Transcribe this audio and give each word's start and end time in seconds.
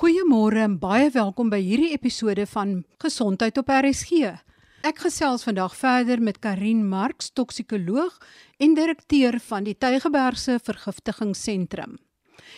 Goeiemôre 0.00 0.62
en 0.64 0.78
baie 0.80 1.10
welkom 1.12 1.50
by 1.52 1.58
hierdie 1.60 1.90
episode 1.92 2.46
van 2.48 2.70
Gesondheid 3.02 3.58
op 3.60 3.68
RSG. 3.68 4.32
Ek 4.88 4.96
gesels 5.04 5.44
vandag 5.44 5.76
verder 5.76 6.24
met 6.24 6.40
Karin 6.40 6.88
Marx, 6.88 7.28
toksikoloog 7.36 8.16
en 8.64 8.72
direkteur 8.78 9.36
van 9.44 9.68
die 9.68 9.76
Tygerbergse 9.76 10.56
Vergiftigingssentrum. 10.64 12.00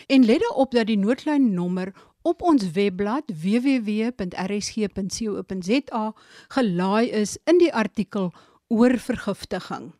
En 0.06 0.22
let 0.22 0.46
op 0.54 0.70
dat 0.70 0.86
die 0.86 0.94
noodlyn 1.02 1.50
nommer 1.56 1.90
op 2.22 2.46
ons 2.46 2.62
webblad 2.78 3.26
www.rsg.co.za 3.26 4.14
gelaai 6.54 7.10
is 7.10 7.42
in 7.50 7.58
die 7.58 7.74
artikel 7.74 8.30
oor 8.70 8.94
vergiftiging. 9.02 9.90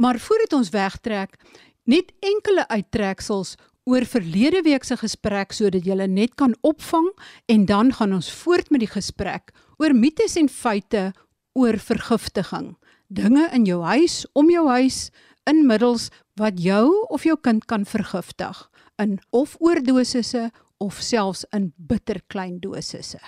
Maar 0.00 0.16
voordat 0.16 0.52
ons 0.56 0.72
wegtrek, 0.72 1.36
net 1.84 2.16
enkele 2.24 2.64
uittreksels 2.72 3.60
oor 3.86 4.04
verlede 4.04 4.64
week 4.66 4.84
se 4.84 4.96
gesprek 4.98 5.54
sodat 5.54 5.86
jy 5.86 5.94
net 6.10 6.34
kan 6.34 6.56
opvang 6.66 7.06
en 7.46 7.66
dan 7.66 7.92
gaan 7.94 8.12
ons 8.12 8.30
voort 8.42 8.70
met 8.70 8.82
die 8.82 8.90
gesprek 8.90 9.52
oor 9.78 9.94
mites 9.94 10.36
en 10.36 10.48
feite 10.48 11.12
oor 11.54 11.78
vergiftiging. 11.78 12.74
Dinge 13.08 13.46
in 13.54 13.64
jou 13.64 13.82
huis, 13.86 14.26
om 14.34 14.50
jou 14.50 14.66
huis, 14.68 15.10
inmiddels 15.46 16.10
wat 16.36 16.58
jou 16.58 16.90
of 17.14 17.24
jou 17.24 17.36
kind 17.38 17.64
kan 17.70 17.86
vergiftig 17.86 18.66
in 18.98 19.18
of 19.30 19.54
oordosisse 19.60 20.50
of 20.82 20.98
selfs 21.00 21.46
in 21.54 21.72
bitter 21.76 22.20
klein 22.26 22.58
dosisse. 22.60 23.20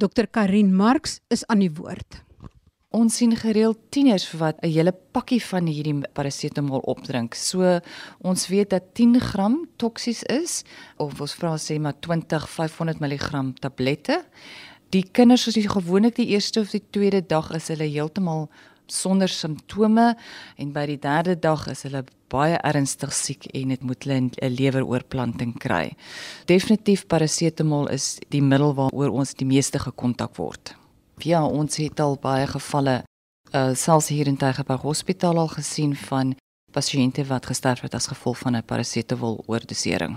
Dr 0.00 0.26
Karin 0.32 0.72
Marx 0.74 1.20
is 1.28 1.44
aan 1.46 1.60
die 1.60 1.72
woord. 1.76 2.22
Ons 2.90 3.20
sien 3.20 3.30
gereeld 3.38 3.78
tieners 3.94 4.24
wat 4.34 4.56
'n 4.62 4.66
hele 4.66 4.90
pakkie 4.90 5.42
van 5.42 5.66
hierdie 5.66 6.02
parasetamol 6.12 6.80
opdrink. 6.90 7.34
So 7.34 7.78
ons 8.20 8.48
weet 8.48 8.70
dat 8.70 8.94
10 8.94 9.20
gram 9.20 9.68
toksies 9.76 10.22
is 10.22 10.64
of 10.96 11.20
ons 11.20 11.34
vra 11.34 11.54
sê 11.56 11.78
maar 11.78 11.94
20 12.00 12.48
500 12.48 12.98
mg 12.98 13.54
tablette. 13.60 14.24
Die 14.90 15.04
kinders 15.12 15.42
soos 15.42 15.54
die 15.54 15.68
gewoonlik 15.68 16.16
die 16.16 16.26
eerste 16.34 16.60
of 16.60 16.70
die 16.70 16.82
tweede 16.90 17.26
dag 17.26 17.52
is 17.52 17.68
hulle 17.68 17.86
heeltemal 17.86 18.50
sonder 18.86 19.28
simptome 19.28 20.16
en 20.56 20.72
by 20.72 20.86
die 20.86 20.98
derde 20.98 21.38
dag 21.38 21.68
is 21.68 21.82
hulle 21.82 22.04
baie 22.28 22.58
ernstig 22.58 23.12
siek 23.12 23.46
en 23.54 23.68
dit 23.68 23.82
moet 23.82 24.04
hulle 24.04 24.18
'n 24.18 24.54
leweroorplanting 24.54 25.58
kry. 25.58 25.94
Definitief 26.46 27.06
parasetamol 27.06 27.86
is 27.88 28.18
die 28.30 28.42
middel 28.42 28.74
waaroor 28.74 29.10
ons 29.10 29.34
die 29.34 29.46
meeste 29.46 29.78
gekontak 29.78 30.36
word. 30.36 30.74
Ja, 31.22 31.44
ons 31.44 31.76
het 31.76 32.00
al 32.00 32.16
baie 32.16 32.46
gevalle 32.48 33.02
uh 33.52 33.74
selfs 33.76 34.08
hier 34.08 34.28
in 34.30 34.38
Tygerberg 34.40 34.80
Hospitaal 34.86 35.36
al 35.38 35.48
gesien 35.52 35.92
van 35.96 36.30
pasiënte 36.72 37.26
wat 37.28 37.48
gesterf 37.50 37.82
het 37.84 37.94
as 37.94 38.06
gevolg 38.06 38.38
van 38.38 38.56
'n 38.56 38.64
parasetamol 38.64 39.42
oordosering. 39.46 40.16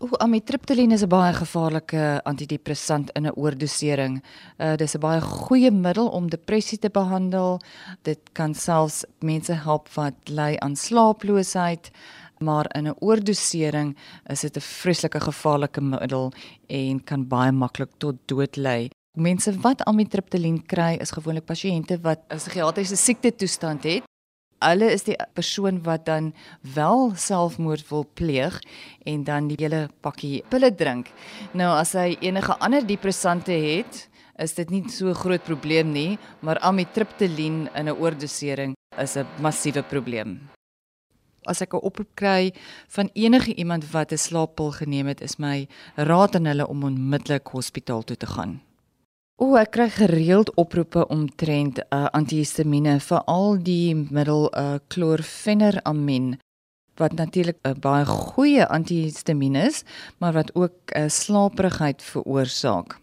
O, 0.00 0.08
amitriptyline 0.18 0.94
is 0.94 1.02
'n 1.02 1.08
baie 1.08 1.32
gevaarlike 1.32 2.20
antidepressant 2.24 3.10
in 3.10 3.26
'n 3.26 3.36
oordosering. 3.36 4.22
Uh 4.58 4.74
dis 4.76 4.94
'n 4.94 5.00
baie 5.00 5.20
goeie 5.20 5.70
middel 5.70 6.08
om 6.08 6.28
depressie 6.28 6.78
te 6.78 6.90
behandel. 6.90 7.60
Dit 8.02 8.18
kan 8.32 8.54
selfs 8.54 9.04
mense 9.20 9.52
help 9.52 9.88
wat 9.94 10.14
ly 10.24 10.56
aan 10.58 10.76
slaaploosheid 10.76 11.90
maar 12.38 12.66
in 12.76 12.88
'n 12.88 12.96
oordosering 12.98 13.96
is 14.26 14.40
dit 14.40 14.56
'n 14.56 14.60
vreeslike 14.60 15.20
gevaarlike 15.20 15.80
middel 15.80 16.32
en 16.66 17.04
kan 17.04 17.28
baie 17.28 17.52
maklik 17.52 17.90
tot 17.98 18.16
dood 18.24 18.56
lei. 18.56 18.88
Mense 19.14 19.52
wat 19.62 19.84
amitriptyline 19.86 20.64
kry 20.66 20.96
is 20.98 21.12
gewoonlik 21.14 21.44
pasiënte 21.46 22.00
wat 22.02 22.24
'n 22.26 22.36
psigiatriese 22.36 22.96
siekte 22.96 23.30
toestand 23.30 23.84
het. 23.84 24.02
Hulle 24.58 24.90
is 24.90 25.04
die 25.04 25.14
persoon 25.34 25.82
wat 25.82 26.06
dan 26.06 26.34
wel 26.74 27.14
selfmoord 27.14 27.88
wil 27.90 28.06
pleeg 28.14 28.58
en 29.06 29.24
dan 29.24 29.46
die 29.48 29.56
hele 29.60 29.88
pakkie 30.00 30.42
pille 30.48 30.74
drink. 30.74 31.12
Nou 31.52 31.78
as 31.78 31.92
hy 31.92 32.16
enige 32.20 32.58
ander 32.58 32.86
depressante 32.86 33.52
het, 33.52 34.08
is 34.36 34.54
dit 34.54 34.70
nie 34.70 34.88
so 34.88 35.14
groot 35.14 35.44
probleem 35.44 35.92
nie, 35.92 36.18
maar 36.40 36.58
amitriptyline 36.58 37.70
in 37.74 37.88
'n 37.88 37.96
oordosering 37.96 38.74
is 38.98 39.16
'n 39.16 39.26
massiewe 39.40 39.82
probleem. 39.82 40.40
As 41.46 41.60
ek 41.60 41.72
'n 41.74 41.86
oproep 41.86 42.14
kry 42.16 42.52
van 42.88 43.10
enige 43.14 43.54
iemand 43.54 43.92
wat 43.92 44.10
'n 44.10 44.18
slaappil 44.18 44.72
geneem 44.72 45.06
het, 45.06 45.20
is 45.20 45.38
my 45.38 45.68
raad 45.94 46.34
aan 46.34 46.46
hulle 46.46 46.66
om 46.66 46.82
onmiddellik 46.82 47.46
hospitaal 47.46 48.02
toe 48.02 48.16
te 48.16 48.26
gaan. 48.26 48.60
O, 49.34 49.56
ek 49.58 49.72
kry 49.74 49.88
gereeld 49.90 50.52
oproepe 50.54 51.08
omtrent 51.10 51.80
uh, 51.82 52.04
antihistamiene, 52.14 53.00
veral 53.02 53.56
die 53.66 53.90
middel 53.90 54.44
uh, 54.54 54.76
chlorpheniramine 54.94 56.38
wat 57.02 57.16
natuurlik 57.18 57.58
'n 57.66 57.72
uh, 57.72 57.74
baie 57.74 58.06
goeie 58.06 58.62
antihistamiin 58.62 59.56
is, 59.56 59.82
maar 60.22 60.38
wat 60.38 60.54
ook 60.54 60.94
uh, 60.94 61.08
slaaperigheid 61.08 62.02
veroorsaak. 62.02 63.00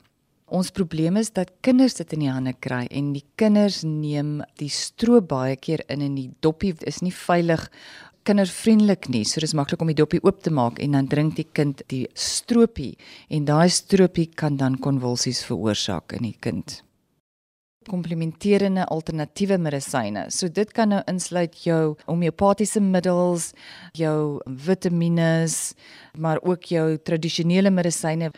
Ons 0.48 0.72
probleem 0.72 1.18
is 1.18 1.32
dat 1.32 1.52
kinders 1.60 2.00
dit 2.00 2.14
in 2.14 2.24
die 2.24 2.32
hande 2.32 2.54
kry 2.60 2.88
en 2.88 3.12
die 3.12 3.26
kinders 3.36 3.84
neem 3.84 4.40
die 4.56 4.72
stroop 4.72 5.28
baie 5.28 5.56
keer 5.56 5.84
in 5.88 6.02
en 6.02 6.16
die 6.16 6.32
doppie 6.40 6.76
is 6.88 7.02
nie 7.02 7.12
veilig 7.12 7.68
kindervriendelik 8.28 9.10
nie. 9.10 9.24
So 9.26 9.42
dis 9.44 9.56
maklik 9.58 9.82
om 9.82 9.90
die 9.92 9.98
dopie 9.98 10.22
oop 10.24 10.44
te 10.46 10.54
maak 10.54 10.80
en 10.84 10.98
dan 10.98 11.10
drink 11.12 11.36
die 11.40 11.48
kind 11.58 11.82
die 11.92 12.06
stroopie 12.14 12.94
en 13.30 13.48
daai 13.50 13.70
stroopie 13.70 14.30
kan 14.36 14.58
dan 14.62 14.78
konvulsies 14.82 15.44
veroorsaak 15.48 16.18
in 16.18 16.30
die 16.30 16.38
kind. 16.40 16.82
Komplementerende 17.90 18.86
alternatiewe 18.94 19.58
medisyne. 19.58 20.28
So 20.30 20.50
dit 20.54 20.70
kan 20.72 20.92
nou 20.94 21.00
insluit 21.10 21.56
jou 21.66 21.96
homeopatiese 22.06 22.82
middels, 22.82 23.56
jou 23.98 24.38
vitamiene, 24.46 25.48
maar 26.14 26.38
ook 26.46 26.70
jou 26.70 26.86
tradisionele 27.02 27.74
medisyne. 27.74 28.30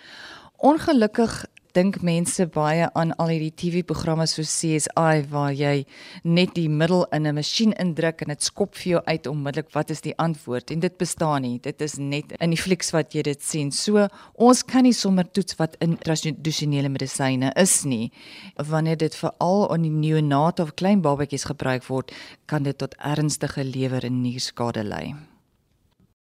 Ongelukkig 0.63 1.41
dink 1.73 2.01
mense 2.05 2.45
baie 2.53 2.85
aan 2.93 3.11
al 3.21 3.31
hierdie 3.33 3.53
TV-programme 3.57 4.27
so 4.29 4.45
CSI 4.45 5.23
waar 5.31 5.53
jy 5.57 5.85
net 6.23 6.53
die 6.53 6.67
middel 6.69 7.05
in 7.11 7.25
'n 7.27 7.35
masjien 7.35 7.73
indruk 7.81 8.21
en 8.21 8.29
dit 8.29 8.43
skop 8.43 8.75
vir 8.75 8.91
jou 8.91 9.01
uit 9.05 9.27
onmiddellik 9.27 9.73
wat 9.73 9.89
is 9.89 10.01
die 10.01 10.13
antwoord 10.17 10.71
en 10.71 10.79
dit 10.79 10.97
bestaan 10.97 11.41
nie. 11.41 11.59
Dit 11.59 11.81
is 11.81 11.97
net 11.97 12.31
in 12.39 12.49
die 12.49 12.61
flieks 12.61 12.91
wat 12.93 13.13
jy 13.13 13.23
dit 13.23 13.41
sien. 13.41 13.71
So 13.71 14.07
ons 14.35 14.63
kan 14.63 14.83
nie 14.83 14.93
sommer 14.93 15.25
toets 15.31 15.55
wat 15.57 15.75
in 15.81 15.97
tradisionele 15.97 16.89
medisyne 16.89 17.51
is 17.55 17.83
nie. 17.83 18.11
Wanneer 18.57 18.97
dit 18.97 19.15
veral 19.15 19.71
aan 19.71 19.81
die 19.81 19.89
neonate 19.89 20.61
of 20.61 20.75
klein 20.75 21.01
babatjies 21.01 21.45
gebruik 21.45 21.83
word, 21.89 22.11
kan 22.45 22.63
dit 22.63 22.77
tot 22.77 22.95
ernstige 22.99 23.63
lewer 23.63 24.05
en 24.05 24.21
nierskade 24.21 24.83
lei. 24.83 25.32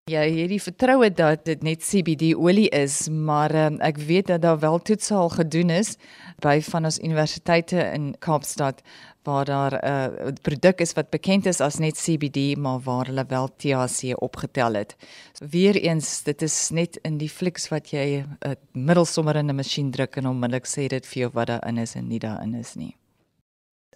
Ja, 0.09 0.23
hierdie 0.25 0.61
vertroue 0.63 1.11
dat 1.13 1.43
dit 1.45 1.61
net 1.61 1.83
CBD 1.85 2.31
olie 2.33 2.69
is, 2.73 3.09
maar 3.13 3.53
um, 3.53 3.75
ek 3.85 3.99
weet 4.07 4.29
dat 4.31 4.41
daar 4.41 4.57
wel 4.61 4.79
toetse 4.81 5.13
al 5.13 5.29
gedoen 5.29 5.69
is 5.75 5.91
by 6.41 6.55
van 6.65 6.87
ons 6.89 6.97
universiteite 7.03 7.83
in 7.93 8.07
Kaapstad 8.25 8.79
waar 9.27 9.45
daar 9.45 9.75
'n 9.77 9.83
uh, 9.85 10.31
produk 10.41 10.81
is 10.81 10.95
wat 10.97 11.11
bekend 11.13 11.45
is 11.45 11.61
as 11.61 11.77
net 11.77 11.99
CBD, 11.99 12.57
maar 12.57 12.79
waar 12.79 13.05
hulle 13.05 13.25
wel 13.27 13.49
THC 13.57 14.15
opgetel 14.17 14.73
het. 14.73 14.95
So, 15.33 15.45
Weereens, 15.45 16.23
dit 16.23 16.41
is 16.41 16.69
net 16.69 16.97
in 17.03 17.17
die 17.17 17.29
fliks 17.29 17.69
wat 17.69 17.91
jy 17.91 18.23
'n 18.23 18.37
uh, 18.47 18.55
middelsommer 18.71 19.35
in 19.35 19.49
'n 19.49 19.55
masjien 19.55 19.91
druk 19.91 20.15
en 20.15 20.27
onmiddellik 20.27 20.65
sê 20.65 20.87
dit 20.87 21.05
vir 21.05 21.21
jou 21.21 21.31
wat 21.33 21.47
daarin 21.47 21.77
is 21.77 21.95
en 21.95 22.07
nie 22.07 22.19
daarin 22.19 22.55
is 22.55 22.75
nie 22.75 22.95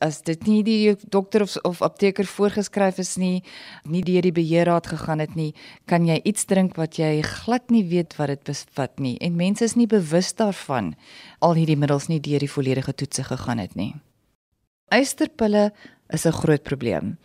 as 0.03 0.19
dit 0.28 0.47
nie 0.47 0.62
die 0.68 0.96
dokter 1.16 1.46
of 1.46 1.56
of 1.64 1.81
apteker 1.86 2.28
voorgeskryf 2.28 3.00
is 3.00 3.16
nie, 3.18 3.44
nie 3.88 4.03
deur 4.03 4.25
die 4.28 4.36
beheerraad 4.36 4.90
gegaan 4.91 5.24
het 5.24 5.36
nie, 5.40 5.53
kan 5.88 6.06
jy 6.06 6.19
iets 6.24 6.46
drink 6.50 6.75
wat 6.80 7.00
jy 7.00 7.22
glad 7.24 7.72
nie 7.72 7.86
weet 7.88 8.18
wat 8.19 8.34
dit 8.34 8.44
bevat 8.52 9.00
nie 9.00 9.16
en 9.24 9.40
mense 9.40 9.64
is 9.64 9.78
nie 9.80 9.88
bewus 9.88 10.34
daarvan 10.40 10.94
al 11.40 11.56
hierdie 11.59 11.80
middels 11.80 12.09
nie 12.12 12.19
deur 12.19 12.44
die 12.44 12.52
volledige 12.52 12.94
toetse 12.94 13.24
gegaan 13.24 13.64
het 13.64 13.75
nie. 13.80 13.94
Eysterpille 14.91 15.72
is 16.14 16.25
'n 16.25 16.31
groot 16.31 16.64
probleem. 16.64 17.18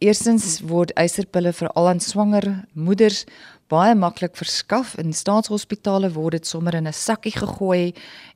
Eerstens 0.00 0.60
word 0.60 0.90
eysterpille 0.98 1.52
veral 1.52 1.88
aan 1.88 2.00
swanger 2.00 2.66
moeders 2.74 3.24
baie 3.72 3.94
maklik 3.94 4.36
verskaf 4.36 4.96
in 5.00 5.14
staatshospitale 5.16 6.10
word 6.12 6.38
dit 6.38 6.46
sommer 6.46 6.74
in 6.74 6.86
'n 6.88 6.92
sakkie 6.92 7.32
gegooi. 7.32 7.94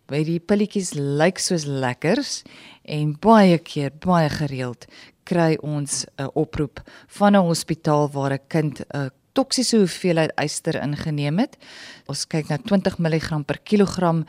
By 0.08 0.22
die 0.24 0.38
pilletjies 0.40 0.94
lyk 0.96 1.36
soos 1.36 1.66
lekkers 1.68 2.42
en 2.88 3.10
baie 3.20 3.58
keer 3.60 3.92
baie 3.92 4.30
gereeld 4.32 4.86
kry 5.28 5.58
ons 5.60 6.06
'n 6.16 6.30
oproep 6.32 6.80
van 7.18 7.36
'n 7.36 7.44
hospitaal 7.44 8.08
waar 8.16 8.32
'n 8.32 8.46
kind 8.48 8.80
'n 8.94 9.10
toksiese 9.38 9.78
hoeveelheid 9.78 10.32
yster 10.42 10.78
ingeneem 10.82 11.38
het. 11.42 11.54
Ons 12.10 12.24
kyk 12.30 12.50
na 12.50 12.58
20 12.58 12.98
mg 12.98 13.42
per 13.46 13.60
kilogram 13.62 14.24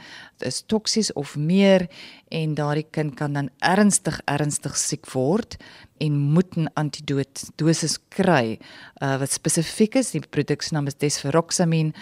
is 0.45 0.61
toksies 0.69 1.09
of 1.17 1.35
meer 1.37 1.87
en 2.29 2.53
daardie 2.57 2.85
kind 2.93 3.15
kan 3.17 3.33
dan 3.33 3.49
ernstig 3.65 4.19
ernstig 4.29 4.77
siek 4.77 5.09
word 5.15 5.57
en 5.99 6.17
moet 6.33 6.55
'n 6.57 6.69
antidoot 6.75 7.49
dosis 7.57 7.97
kry 8.09 8.59
uh, 9.01 9.17
wat 9.19 9.31
spesifiek 9.31 9.95
is. 9.95 10.11
Die 10.11 10.21
produk 10.21 10.61
se 10.61 10.73
naam 10.73 10.87
is 10.87 10.95
desferoxamine 10.95 11.93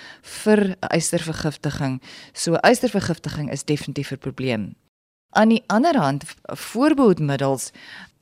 vir 0.44 0.76
ystervergiftiging. 0.92 2.02
So 2.34 2.58
ystervergiftiging 2.62 3.52
is 3.52 3.64
definitief 3.64 4.12
'n 4.12 4.20
probleem. 4.20 4.76
Aan 5.36 5.50
die 5.52 5.64
ander 5.68 5.98
hand, 6.00 6.24
voorbehoedmiddels 6.48 7.72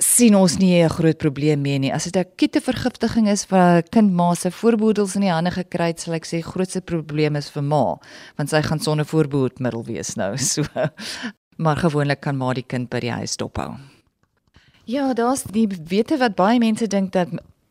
sien 0.02 0.36
ons 0.36 0.57
nie 0.57 0.84
'n 0.84 0.90
groot 0.90 1.18
probleem 1.18 1.62
mee 1.62 1.80
nie. 1.80 1.94
As 1.94 2.04
dit 2.04 2.16
'n 2.16 2.19
akute 2.19 2.62
vergiftiging 2.62 3.28
is 3.28 3.46
waar 3.48 3.78
'n 3.78 3.90
kind 3.90 4.12
ma 4.12 4.34
se 4.34 4.52
voorbehoedels 4.52 5.16
in 5.16 5.22
die 5.22 5.31
hande 5.31 5.52
gekry 5.52 5.88
het, 5.88 6.00
sal 6.00 6.13
ek 6.13 6.25
sê 6.25 6.42
grootste 6.42 6.81
probleem 6.81 7.36
is 7.36 7.50
vir 7.50 7.63
ma, 7.63 7.98
want 8.36 8.50
sy 8.50 8.62
gaan 8.62 8.80
sonder 8.80 9.06
voorbehoedmiddel 9.06 9.86
wees 9.86 10.16
nou. 10.16 10.38
So 10.56 10.63
maar 11.57 11.78
gewoonlik 11.78 12.19
kan 12.19 12.38
ma 12.38 12.54
die 12.54 12.66
kind 12.68 12.90
by 12.90 13.00
die 13.00 13.12
huis 13.12 13.38
dophou. 13.38 13.78
Ja, 14.86 15.13
daar's 15.13 15.44
die 15.44 15.68
wete 15.68 16.18
wat 16.18 16.36
baie 16.36 16.60
mense 16.60 16.88
dink 16.88 17.12
dat 17.12 17.30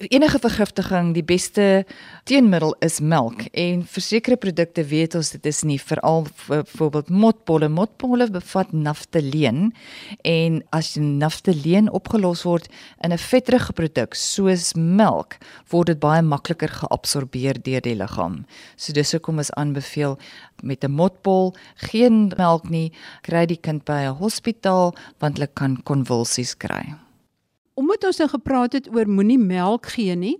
enige 0.09 0.39
vergiftiging 0.39 1.13
die 1.15 1.25
beste 1.25 1.85
teenmiddel 2.29 2.75
is 2.85 3.01
melk. 3.01 3.45
En 3.53 3.85
vir 3.87 4.05
sekere 4.05 4.37
produkte 4.41 4.85
weet 4.89 5.15
ons 5.19 5.31
dit 5.35 5.47
is 5.47 5.63
nie. 5.67 5.79
Veral 5.81 6.27
byvoorbeeld 6.47 7.11
motbolle 7.11 7.69
motbolle 7.69 8.29
bevat 8.33 8.73
naftaleen 8.73 9.73
en 10.23 10.61
as 10.77 10.95
naftaleen 11.01 11.91
opgelos 11.93 12.45
word 12.49 12.69
in 13.05 13.13
'n 13.13 13.19
vetterige 13.19 13.73
produk 13.73 14.15
soos 14.15 14.75
melk 14.75 15.39
word 15.71 15.87
dit 15.87 16.01
baie 16.01 16.23
makliker 16.23 16.69
geabsorbeer 16.69 17.63
deur 17.63 17.81
die 17.81 17.95
liggaam. 17.95 18.45
So 18.77 18.93
dis 18.93 19.13
hoekom 19.13 19.39
is 19.39 19.53
aanbeveel 19.53 20.19
met 20.63 20.85
'n 20.85 20.91
motbol 20.91 21.55
geen 21.77 22.33
melk 22.37 22.71
nie 22.71 22.93
kry 23.23 23.47
die 23.47 23.61
kind 23.61 23.85
by 23.85 24.05
'n 24.09 24.19
hospitaal 24.19 24.95
want 25.19 25.39
hulle 25.39 25.51
kan 25.55 25.83
konvulsies 25.83 26.55
kry 26.57 27.04
omdat 27.75 28.05
ons 28.05 28.19
nou 28.19 28.29
gepraat 28.29 28.73
het 28.73 28.89
oor 28.95 29.09
moenie 29.11 29.39
melk 29.39 29.87
gee 29.97 30.15
nie, 30.17 30.37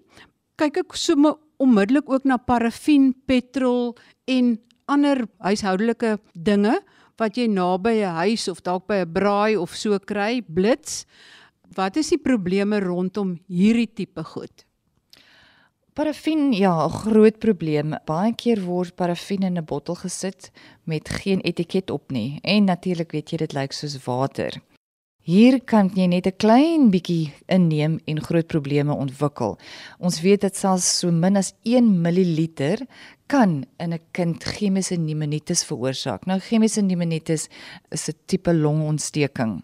kyk 0.57 0.77
ek 0.85 0.97
sommer 0.99 1.35
onmiddellik 1.63 2.09
ook 2.11 2.25
na 2.25 2.37
parafin, 2.37 3.13
petrol 3.27 3.95
en 4.31 4.59
ander 4.91 5.25
huishoudelike 5.45 6.19
dinge 6.35 6.77
wat 7.21 7.39
jy 7.39 7.47
naby 7.47 8.03
'n 8.03 8.17
huis 8.27 8.49
of 8.49 8.63
dalk 8.63 8.87
by 8.87 9.03
'n 9.03 9.13
braai 9.13 9.57
of 9.57 9.75
so 9.75 9.99
kry, 9.99 10.43
blits. 10.43 11.07
Wat 11.75 11.97
is 11.97 12.09
die 12.09 12.19
probleme 12.19 12.81
rondom 12.81 13.39
hierdie 13.49 13.93
tipe 13.95 14.23
goed? 14.25 14.65
Parafin, 15.95 16.53
ja, 16.53 16.87
'n 16.87 16.91
groot 16.91 17.39
probleem. 17.39 17.95
Baie 18.05 18.35
keer 18.35 18.61
word 18.61 18.97
parafin 18.97 19.43
in 19.43 19.59
'n 19.59 19.65
bottel 19.65 19.95
gesit 19.95 20.51
met 20.85 21.09
geen 21.09 21.41
etiket 21.41 21.91
op 21.91 22.11
nie 22.11 22.41
en 22.43 22.65
natuurlik 22.65 23.13
weet 23.13 23.31
jy 23.31 23.37
dit 23.37 23.53
lyk 23.53 23.73
soos 23.73 24.05
water. 24.05 24.61
Hier 25.25 25.57
kan 25.65 25.89
jy 25.89 26.05
net 26.05 26.27
'n 26.27 26.37
klein 26.37 26.91
bietjie 26.93 27.33
inneem 27.49 27.99
en 28.07 28.21
groot 28.21 28.47
probleme 28.47 28.93
ontwikkel. 28.93 29.57
Ons 29.99 30.21
weet 30.21 30.43
dat 30.43 30.55
selfs 30.55 30.99
so 30.99 31.11
min 31.11 31.37
as 31.37 31.55
1 31.65 32.03
ml 32.03 32.87
kan 33.27 33.65
in 33.81 33.95
'n 33.95 34.01
kind 34.13 34.45
chemiese 34.45 34.97
pneumonitis 34.97 35.65
veroorsaak. 35.65 36.27
Nou 36.27 36.39
chemiese 36.39 36.83
pneumonitis 36.83 37.49
is 37.91 38.09
'n 38.09 38.15
tipe 38.27 38.53
longontsteking. 38.53 39.63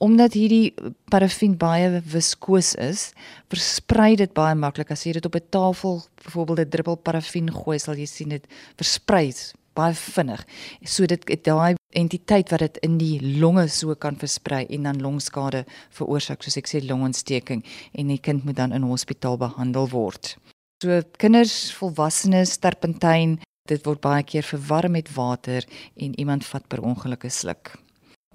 Omdat 0.00 0.34
hierdie 0.34 0.74
parafin 1.08 1.56
baie 1.56 2.02
viskoos 2.04 2.74
is, 2.74 3.14
versprei 3.48 4.16
dit 4.16 4.34
baie 4.34 4.54
maklik. 4.54 4.90
As 4.90 5.04
jy 5.04 5.12
dit 5.12 5.24
op 5.24 5.34
'n 5.34 5.48
tafel, 5.50 6.02
byvoorbeeld 6.24 6.60
'n 6.60 6.68
druppel 6.68 6.96
parafin 6.96 7.48
gooi, 7.50 7.78
sal 7.78 7.94
jy 7.94 8.06
sien 8.06 8.28
dit 8.28 8.46
versprei 8.76 9.32
baie 9.74 9.94
vinnig. 9.94 10.44
So 10.84 11.06
dit 11.06 11.44
daai 11.44 11.79
entiteit 11.96 12.50
wat 12.50 12.62
dit 12.64 12.78
in 12.86 12.98
die 12.98 13.18
longe 13.40 13.66
so 13.68 13.94
kan 13.94 14.16
versprei 14.16 14.64
en 14.70 14.86
dan 14.88 15.02
longskade 15.02 15.64
veroorsaak 15.96 16.42
soos 16.42 16.58
ek 16.60 16.70
sê 16.70 16.82
longontsteking 16.84 17.64
en 17.92 18.12
die 18.12 18.20
kind 18.22 18.44
moet 18.44 18.56
dan 18.56 18.72
in 18.72 18.86
hospitaal 18.86 19.38
behandel 19.40 19.88
word. 19.90 20.36
So 20.82 21.02
kinders, 21.20 21.72
volwassenes, 21.76 22.56
terpentyn, 22.58 23.38
dit 23.68 23.86
word 23.86 24.00
baie 24.00 24.22
keer 24.24 24.46
verwarm 24.46 24.96
met 24.96 25.10
water 25.14 25.66
en 25.96 26.14
iemand 26.18 26.46
vat 26.46 26.66
per 26.68 26.82
ongeluk 26.82 27.24
'n 27.24 27.30
sluk. 27.30 27.76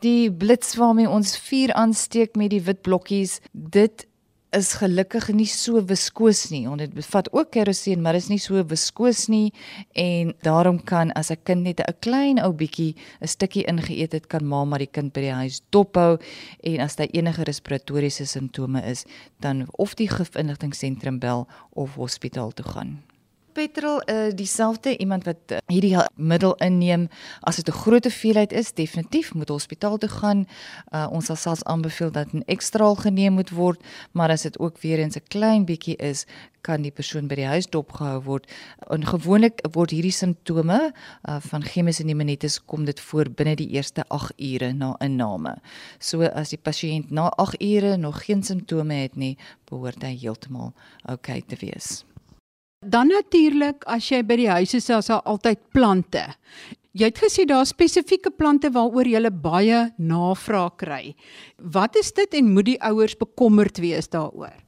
Die 0.04 0.32
blits 0.32 0.76
waarmee 0.76 1.10
ons 1.10 1.38
vuur 1.38 1.74
aansteek 1.74 2.36
met 2.36 2.50
die 2.50 2.62
wit 2.62 2.82
blokkies, 2.82 3.40
dit 3.54 4.06
is 4.56 4.74
gelukkig 4.80 5.28
nie 5.36 5.48
so 5.50 5.82
viskoos 5.84 6.50
nie. 6.52 6.64
Want 6.68 6.84
dit 6.86 6.94
bevat 6.96 7.30
ook 7.34 7.52
kerosien, 7.52 8.02
maar 8.02 8.16
is 8.16 8.30
nie 8.32 8.40
so 8.42 8.64
viskoos 8.68 9.26
nie 9.32 9.54
en 9.94 10.34
daarom 10.46 10.80
kan 10.84 11.12
as 11.14 11.32
'n 11.32 11.44
kind 11.44 11.64
net 11.64 11.80
'n 11.80 12.00
klein 12.00 12.40
ou 12.40 12.52
bietjie 12.54 12.96
'n 13.22 13.28
stukkie 13.28 13.66
ingeëet 13.66 14.12
het, 14.12 14.28
kan 14.28 14.46
ma 14.46 14.64
maar 14.66 14.80
die 14.80 14.92
kind 14.92 15.14
by 15.14 15.22
die 15.22 15.34
huis 15.34 15.62
dophou 15.70 16.18
en 16.64 16.80
as 16.80 16.96
daar 16.96 17.12
enige 17.12 17.44
respiratoriese 17.44 18.26
simptome 18.26 18.82
is, 18.82 19.06
dan 19.40 19.68
of 19.72 19.96
die 19.96 20.10
gifinligtingseentrum 20.10 21.20
bel 21.20 21.48
of 21.74 21.96
hospitaal 21.96 22.52
toe 22.52 22.66
gaan 22.66 23.15
petrol 23.56 24.02
uh 24.12 24.32
dieselfde 24.36 24.98
iemand 24.98 25.24
wat 25.24 25.52
uh, 25.52 25.58
hierdie 25.72 25.98
middel 26.16 26.56
inneem. 26.64 27.08
As 27.42 27.56
dit 27.56 27.68
'n 27.68 27.80
groot 27.84 28.04
hoeveelheid 28.04 28.52
is 28.52 28.74
definitief 28.74 29.34
moet 29.34 29.50
hospitaal 29.50 29.98
toe 29.98 30.10
gaan. 30.10 30.48
Uh 30.92 31.08
ons 31.12 31.26
sal 31.26 31.36
selfs 31.36 31.64
aanbeveel 31.64 32.12
dat 32.12 32.34
'n 32.34 32.44
ekstraal 32.46 32.96
geneem 32.96 33.34
moet 33.34 33.50
word 33.50 33.80
maar 34.12 34.30
as 34.30 34.42
dit 34.42 34.60
ook 34.60 34.78
weer 34.82 35.00
eens 35.00 35.16
'n 35.16 35.28
klein 35.28 35.66
bietjie 35.66 35.96
is 35.96 36.26
kan 36.62 36.82
die 36.82 36.92
persoon 36.92 37.28
by 37.28 37.36
die 37.36 37.46
huis 37.46 37.68
dopgehou 37.70 38.22
word. 38.26 38.50
En 38.90 39.06
gewoonlik 39.06 39.62
word 39.72 39.94
hierdie 39.94 40.12
simptome 40.12 40.80
uh, 41.30 41.38
van 41.40 41.64
chemiese 41.64 42.04
pneumonitis 42.04 42.58
kom 42.66 42.86
dit 42.86 43.00
voor 43.00 43.30
binne 43.30 43.56
die 43.56 43.70
eerste 43.70 44.04
8 44.08 44.34
ure 44.38 44.74
na 44.74 44.96
inname. 45.00 45.56
So 46.00 46.24
as 46.24 46.50
die 46.50 46.62
pasiënt 46.62 47.12
na 47.12 47.30
8 47.38 47.62
ure 47.62 47.98
nog 47.98 48.26
geen 48.26 48.44
simptome 48.44 48.94
het 48.94 49.16
nie 49.16 49.38
behoort 49.70 50.02
hy 50.04 50.18
heeltemal 50.18 50.74
oukei 51.06 51.40
okay 51.40 51.42
te 51.48 51.62
wees 51.62 52.06
Dan 52.86 53.10
natuurlik 53.10 53.86
as 53.90 54.06
jy 54.12 54.22
by 54.22 54.36
die 54.38 54.50
huis 54.52 54.76
is, 54.78 54.90
is 54.94 55.10
daar 55.10 55.24
altyd 55.26 55.62
plante. 55.74 56.22
Jy 56.96 57.10
het 57.10 57.18
gesê 57.20 57.44
daar 57.50 57.66
spesifieke 57.68 58.32
plante 58.32 58.70
waaroor 58.72 59.08
jy 59.10 59.32
baie 59.32 59.80
navraag 59.98 60.78
kry. 60.78 61.16
Wat 61.58 61.98
is 62.00 62.14
dit 62.14 62.38
en 62.40 62.54
moet 62.54 62.70
die 62.70 62.82
ouers 62.82 63.18
bekommerd 63.18 63.82
wees 63.84 64.08
daaroor? 64.08 64.65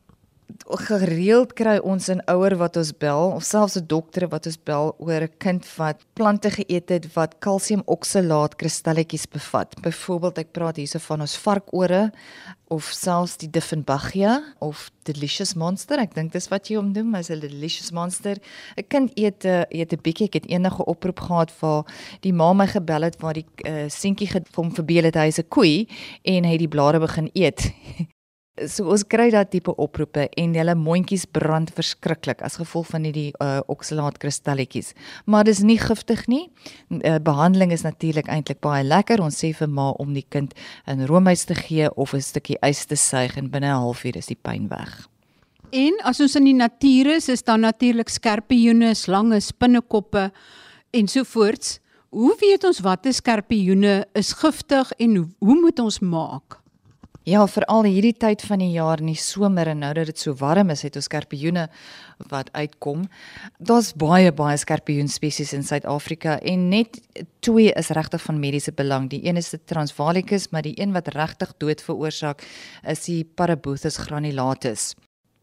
Gereeld 0.87 1.53
kry 1.53 1.77
ons 1.83 2.09
'n 2.09 2.21
ouer 2.27 2.55
wat 2.57 2.77
ons 2.77 2.91
bel 2.97 3.31
of 3.35 3.43
selfs 3.43 3.75
'n 3.77 3.85
dokter 3.87 4.27
wat 4.27 4.45
ons 4.45 4.57
bel 4.63 4.95
oor 4.97 5.21
'n 5.21 5.37
kind 5.37 5.63
wat 5.77 6.05
plante 6.13 6.49
geëet 6.49 6.89
het 6.89 7.13
wat 7.13 7.39
kalsiumoksalaat 7.39 8.55
kristalletjies 8.55 9.27
bevat. 9.27 9.75
Byvoorbeeld 9.81 10.37
ek 10.37 10.51
praat 10.51 10.75
hierso 10.75 10.99
van 10.99 11.21
ons 11.21 11.37
varkore 11.37 12.11
of 12.67 12.83
selfs 12.83 13.37
die 13.37 13.49
Diffenbachia 13.49 14.43
of 14.59 14.91
Delicious 15.03 15.53
Monster. 15.53 15.99
Ek 15.99 16.13
dink 16.15 16.31
dis 16.31 16.47
wat 16.47 16.67
jy 16.67 16.75
hom 16.75 16.91
noem, 16.91 17.15
as 17.15 17.29
'n 17.29 17.39
Delicious 17.39 17.91
Monster. 17.91 18.35
'n 18.77 18.87
Kind 18.87 19.11
eet 19.15 19.45
'n 19.45 19.65
eet 19.69 19.93
'n 19.93 20.01
bietjie. 20.01 20.27
Ek 20.27 20.33
het 20.33 20.45
enige 20.47 20.85
oproep 20.85 21.19
gehad 21.19 21.51
waar 21.59 21.85
die 22.21 22.33
ma 22.33 22.53
my 22.53 22.67
gebel 22.67 23.01
het 23.01 23.21
waar 23.21 23.33
die 23.33 23.45
uh, 23.65 23.87
seentjie 23.89 24.29
hom 24.55 24.71
verbeel 24.71 25.03
het 25.03 25.15
hy 25.15 25.27
is 25.27 25.39
'n 25.39 25.47
koei 25.49 25.87
en 26.23 26.43
hy 26.43 26.51
het 26.51 26.59
die 26.59 26.67
blare 26.67 26.99
begin 26.99 27.29
eet. 27.33 27.71
So 28.65 28.89
ons 28.89 29.03
kry 29.05 29.27
daai 29.29 29.45
tipe 29.45 29.73
oproepe 29.77 30.23
en 30.41 30.55
hulle 30.57 30.73
mondjies 30.75 31.27
brand 31.29 31.69
verskriklik 31.77 32.41
as 32.41 32.57
gevolg 32.57 32.87
van 32.89 33.03
hierdie 33.05 33.29
uh, 33.43 33.59
oksalaatkristalletjies. 33.69 34.95
Maar 35.29 35.45
dis 35.45 35.61
nie 35.61 35.77
giftig 35.77 36.23
nie. 36.31 36.47
Uh, 36.89 37.19
behandeling 37.21 37.71
is 37.75 37.85
natuurlik 37.85 38.31
eintlik 38.33 38.61
baie 38.65 38.81
lekker. 38.83 39.21
Ons 39.21 39.37
sê 39.43 39.51
vir 39.53 39.69
ma 39.69 39.91
om 40.01 40.15
die 40.17 40.25
kind 40.25 40.55
'n 40.87 41.05
roomys 41.05 41.45
te 41.45 41.53
gee 41.53 41.89
of 41.95 42.13
'n 42.13 42.21
stukkie 42.21 42.57
ys 42.65 42.85
te 42.85 42.95
suig 42.95 43.37
en 43.37 43.49
binne 43.49 43.69
'n 43.69 43.83
halfuur 43.85 44.17
is 44.17 44.27
die 44.33 44.41
pyn 44.41 44.67
weg. 44.69 45.07
En 45.71 45.93
as 46.03 46.19
ons 46.19 46.35
in 46.35 46.45
die 46.45 46.55
natuur 46.55 47.15
is, 47.17 47.29
is 47.29 47.43
daar 47.43 47.59
natuurlik 47.59 48.09
skerpioene, 48.09 48.95
slange, 48.95 49.39
spinnekoppe 49.39 50.31
ensovoorts. 50.91 51.79
Hoe 52.09 52.35
weet 52.39 52.63
ons 52.63 52.79
watter 52.79 53.13
skerpioene 53.13 54.05
is 54.15 54.31
giftig 54.33 54.91
en 54.97 55.15
hoe, 55.15 55.27
hoe 55.39 55.59
moet 55.61 55.79
ons 55.79 55.99
maak? 55.99 56.61
Ja, 57.27 57.41
veral 57.51 57.83
hierdie 57.83 58.13
tyd 58.15 58.39
van 58.47 58.61
die 58.63 58.69
jaar 58.71 59.01
in 59.03 59.09
die 59.09 59.19
somer 59.19 59.67
en 59.67 59.81
nou 59.83 59.89
dat 59.97 60.07
dit 60.07 60.21
so 60.21 60.31
warm 60.39 60.69
is, 60.71 60.85
het 60.85 60.95
ons 60.95 61.09
skorpioene 61.09 61.65
wat 62.31 62.47
uitkom. 62.55 63.01
Daar's 63.59 63.89
baie 63.99 64.31
baie 64.31 64.55
skorpioen 64.55 65.11
spesies 65.11 65.51
in 65.51 65.65
Suid-Afrika 65.67 66.37
en 66.39 66.69
net 66.71 67.01
twee 67.43 67.73
is 67.75 67.91
regtig 67.97 68.23
van 68.23 68.39
mediese 68.39 68.71
belang. 68.71 69.09
Die 69.11 69.19
een 69.27 69.41
is 69.41 69.51
die 69.51 69.59
Transvalicus, 69.59 70.53
maar 70.55 70.63
die 70.63 70.77
een 70.79 70.95
wat 70.95 71.11
regtig 71.17 71.51
dood 71.59 71.83
veroorsaak 71.83 72.45
is 72.87 73.03
die 73.09 73.25
Parabuthus 73.27 73.99
granulatus. 74.05 74.93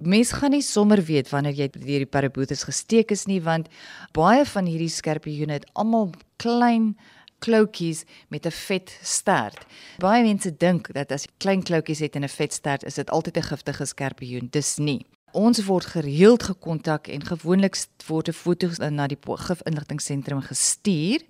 Mens 0.01 0.33
gaan 0.33 0.57
nie 0.57 0.65
sommer 0.65 1.05
weet 1.05 1.29
wanneer 1.37 1.53
jy 1.53 1.69
deur 1.77 2.07
die 2.07 2.09
Parabuthus 2.09 2.65
gesteek 2.65 3.13
is 3.13 3.27
nie, 3.29 3.43
want 3.45 3.69
baie 4.17 4.49
van 4.49 4.73
hierdie 4.73 4.89
skorpioene 4.89 5.61
het 5.61 5.69
almal 5.77 6.15
klein 6.41 6.95
kloutjies 7.39 8.05
met 8.29 8.47
'n 8.47 8.51
vet 8.51 8.99
stert. 9.03 9.67
Baie 9.99 10.23
mense 10.23 10.57
dink 10.57 10.93
dat 10.93 11.13
as 11.13 11.25
jy 11.25 11.31
klein 11.39 11.63
kloutjies 11.63 12.01
het 12.01 12.17
en 12.17 12.25
'n 12.25 12.29
vet 12.29 12.53
stert, 12.53 12.85
is 12.85 12.95
dit 12.95 13.11
altyd 13.11 13.37
'n 13.37 13.43
giftige 13.43 13.85
skorpioen. 13.85 14.49
Dis 14.51 14.77
nie. 14.77 15.07
Ons 15.35 15.65
word 15.67 15.87
gereeld 15.91 16.45
gekontak 16.47 17.09
en 17.11 17.25
gewoonlik 17.27 17.75
word 18.07 18.29
'n 18.29 18.33
foto 18.33 18.71
na 18.91 19.07
die 19.07 19.19
gifinligtingseentrum 19.19 20.41
gestuur 20.41 21.21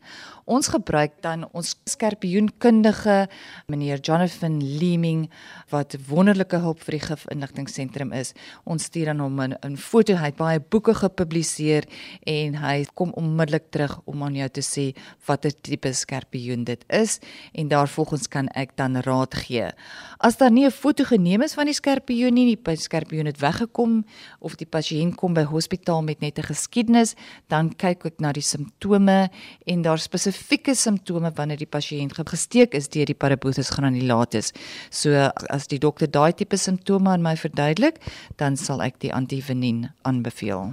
Ons 0.45 0.69
gebruik 0.69 1.15
dan 1.25 1.47
ons 1.57 1.73
skorpioenkundige 1.89 3.29
meneer 3.73 4.01
Jonathan 4.05 4.59
Leeming 4.61 5.31
wat 5.73 5.97
wonderlike 6.09 6.59
hulp 6.61 6.83
vir 6.85 6.99
die 6.99 7.05
gifinligtingseentrum 7.07 8.13
is. 8.13 8.35
Ons 8.69 8.91
stuur 8.91 9.15
aan 9.15 9.23
hom 9.25 9.41
'n 9.41 9.77
foto, 9.77 10.13
hy 10.15 10.29
het 10.29 10.37
baie 10.37 10.61
boeke 10.61 10.95
gepubliseer 10.95 11.85
en 12.27 12.55
hy 12.55 12.85
kom 12.95 13.11
onmiddellik 13.17 13.71
terug 13.71 14.01
om 14.05 14.23
aan 14.23 14.35
jou 14.35 14.49
te 14.49 14.61
sê 14.61 14.95
watter 15.27 15.53
tipe 15.63 15.93
skorpioen 15.93 16.65
dit 16.65 16.85
is 16.89 17.21
en 17.55 17.69
daarvolgens 17.69 18.29
kan 18.29 18.49
ek 18.49 18.77
dan 18.77 18.97
raad 18.97 19.35
gee. 19.35 19.73
As 20.19 20.37
daar 20.37 20.51
nie 20.51 20.67
'n 20.67 20.71
foto 20.71 21.05
geneem 21.05 21.43
is 21.43 21.55
van 21.55 21.67
die 21.67 21.75
skorpioen 21.75 22.35
nie, 22.35 22.57
die 22.57 22.77
skorpioen 22.77 23.27
het 23.27 23.41
weggekom 23.41 23.94
of 24.41 24.57
die 24.61 24.67
pasiënt 24.67 25.17
kom 25.21 25.35
by 25.37 25.45
hospitaal 25.49 26.03
met 26.03 26.21
net 26.21 26.39
'n 26.39 26.49
geskiedenis, 26.51 27.15
dan 27.49 27.71
kyk 27.71 28.07
ek 28.07 28.21
na 28.21 28.33
die 28.33 28.43
simptome 28.43 29.31
en 29.67 29.83
daar 29.83 29.99
spesifieke 29.99 30.75
simptome 30.75 31.31
wanneer 31.35 31.59
die 31.59 31.67
pasiënt 31.77 32.13
gesteek 32.15 32.75
is 32.75 32.89
deur 32.89 33.07
die 33.07 33.15
Parabothus 33.15 33.71
granulatus. 33.71 34.53
So 34.91 35.31
as 35.51 35.67
die 35.67 35.79
dokter 35.79 36.11
daai 36.11 36.33
tipe 36.33 36.57
simptome 36.57 37.11
aan 37.11 37.23
my 37.23 37.37
verduidelik, 37.37 38.01
dan 38.37 38.57
sal 38.57 38.83
ek 38.83 39.01
die 39.01 39.13
antivenien 39.13 39.93
aanbeveel. 40.03 40.73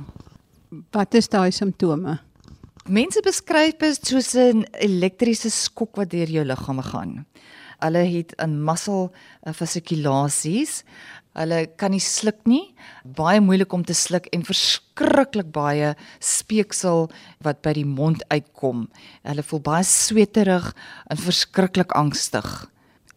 Wat 0.91 1.13
is 1.13 1.27
daai 1.27 1.51
simptome? 1.51 2.19
Mense 2.89 3.21
beskryf 3.21 3.77
dit 3.77 4.05
soos 4.07 4.33
'n 4.35 4.65
elektriese 4.79 5.49
skok 5.49 5.95
wat 5.95 6.09
deur 6.09 6.29
jou 6.29 6.45
liggaam 6.45 6.81
gaan. 6.81 7.25
Hulle 7.79 8.03
het 8.05 8.33
'n 8.37 8.63
muscle 8.63 9.11
fasciculasies. 9.53 10.83
Hulle 11.39 11.61
kan 11.79 11.93
nie 11.93 12.03
sluk 12.03 12.41
nie, 12.49 12.73
baie 13.07 13.39
moeilik 13.39 13.71
om 13.71 13.85
te 13.87 13.95
sluk 13.95 14.27
en 14.35 14.43
verskriklik 14.43 15.51
baie 15.55 15.93
speeksel 16.19 17.07
wat 17.45 17.61
by 17.63 17.71
die 17.77 17.87
mond 17.87 18.25
uitkom. 18.33 18.89
Hulle 19.23 19.45
voel 19.47 19.63
baie 19.63 19.85
sweterig 19.87 20.73
en 21.07 21.21
verskriklik 21.21 21.95
angstig. 21.95 22.49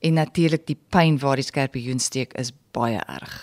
En 0.05 0.19
natuurlik 0.21 0.67
die 0.69 0.79
pyn 0.93 1.17
waar 1.19 1.41
die 1.41 1.47
skorpioen 1.47 1.99
steek 1.99 2.37
is 2.39 2.53
baie 2.77 3.01
erg. 3.01 3.35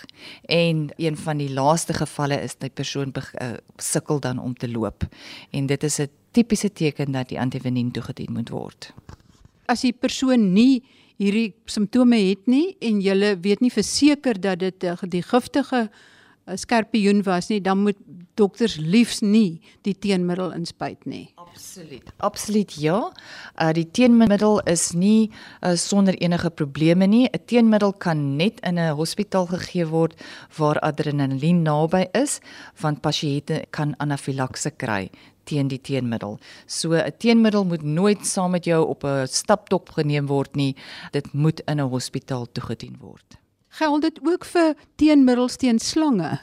En 0.48 0.88
een 0.96 1.16
van 1.20 1.42
die 1.42 1.50
laaste 1.52 1.96
gevalle 1.96 2.38
is 2.40 2.54
dat 2.56 2.70
die 2.70 2.78
persoon 2.80 3.12
uh, 3.12 3.52
sukkel 3.76 4.20
dan 4.20 4.38
om 4.38 4.54
te 4.54 4.70
loop. 4.70 5.04
En 5.50 5.66
dit 5.66 5.84
is 5.84 6.00
'n 6.00 6.08
tipiese 6.30 6.72
teken 6.72 7.12
dat 7.12 7.28
die 7.28 7.40
antivenien 7.40 7.90
toegedien 7.90 8.32
moet 8.32 8.48
word. 8.48 8.92
As 9.66 9.80
die 9.80 9.92
persoon 9.92 10.52
nie 10.52 10.84
hierdie 11.22 11.52
simptome 11.70 12.18
het 12.18 12.48
nie 12.50 12.74
en 12.82 13.00
jy 13.02 13.34
weet 13.42 13.62
nie 13.62 13.72
verseker 13.72 14.40
dat 14.40 14.62
dit 14.62 14.88
uh, 14.88 14.96
die 15.02 15.22
giftige 15.22 15.86
uh, 16.46 16.56
skorpioen 16.56 17.22
was 17.22 17.48
nie, 17.48 17.60
dan 17.60 17.82
moet 17.82 17.98
dokters 18.34 18.76
liefs 18.80 19.20
nie 19.20 19.60
die 19.86 19.94
teenmiddel 19.94 20.52
inspuit 20.56 21.04
nie. 21.06 21.26
Absoluut. 21.36 22.12
Absoluut 22.24 22.72
ja. 22.80 22.98
Uh 23.60 23.72
die 23.76 23.86
teenmiddel 23.90 24.60
is 24.70 24.92
nie 24.96 25.30
uh, 25.60 25.74
sonder 25.76 26.16
enige 26.20 26.50
probleme 26.50 27.06
nie. 27.06 27.26
'n 27.28 27.44
Teenmiddel 27.46 27.92
kan 27.92 28.36
net 28.36 28.60
in 28.60 28.78
'n 28.78 28.96
hospitaal 28.96 29.46
gegee 29.46 29.86
word 29.86 30.14
waar 30.56 30.78
adrenalien 30.80 31.62
naby 31.62 32.08
is, 32.12 32.40
want 32.80 33.00
pasiënte 33.00 33.64
kan 33.70 33.94
anafilakse 33.98 34.70
kry 34.70 35.10
teen 35.44 35.68
die 35.68 35.80
teenmiddel. 35.80 36.38
So 36.66 36.94
'n 36.94 37.12
teenmiddel 37.18 37.64
moet 37.64 37.82
nooit 37.82 38.26
saam 38.26 38.50
met 38.50 38.64
jou 38.64 38.86
op 38.86 39.04
'n 39.04 39.26
staptop 39.26 39.90
geneem 39.90 40.26
word 40.26 40.56
nie. 40.56 40.76
Dit 41.12 41.32
moet 41.32 41.60
in 41.60 41.80
'n 41.80 41.88
hospitaal 41.88 42.46
toegedien 42.52 42.96
word. 43.00 43.41
Geld 43.72 44.02
dit 44.02 44.18
ook 44.22 44.44
vir 44.44 44.74
teenmiddels 45.00 45.56
teen 45.56 45.78
slange? 45.80 46.34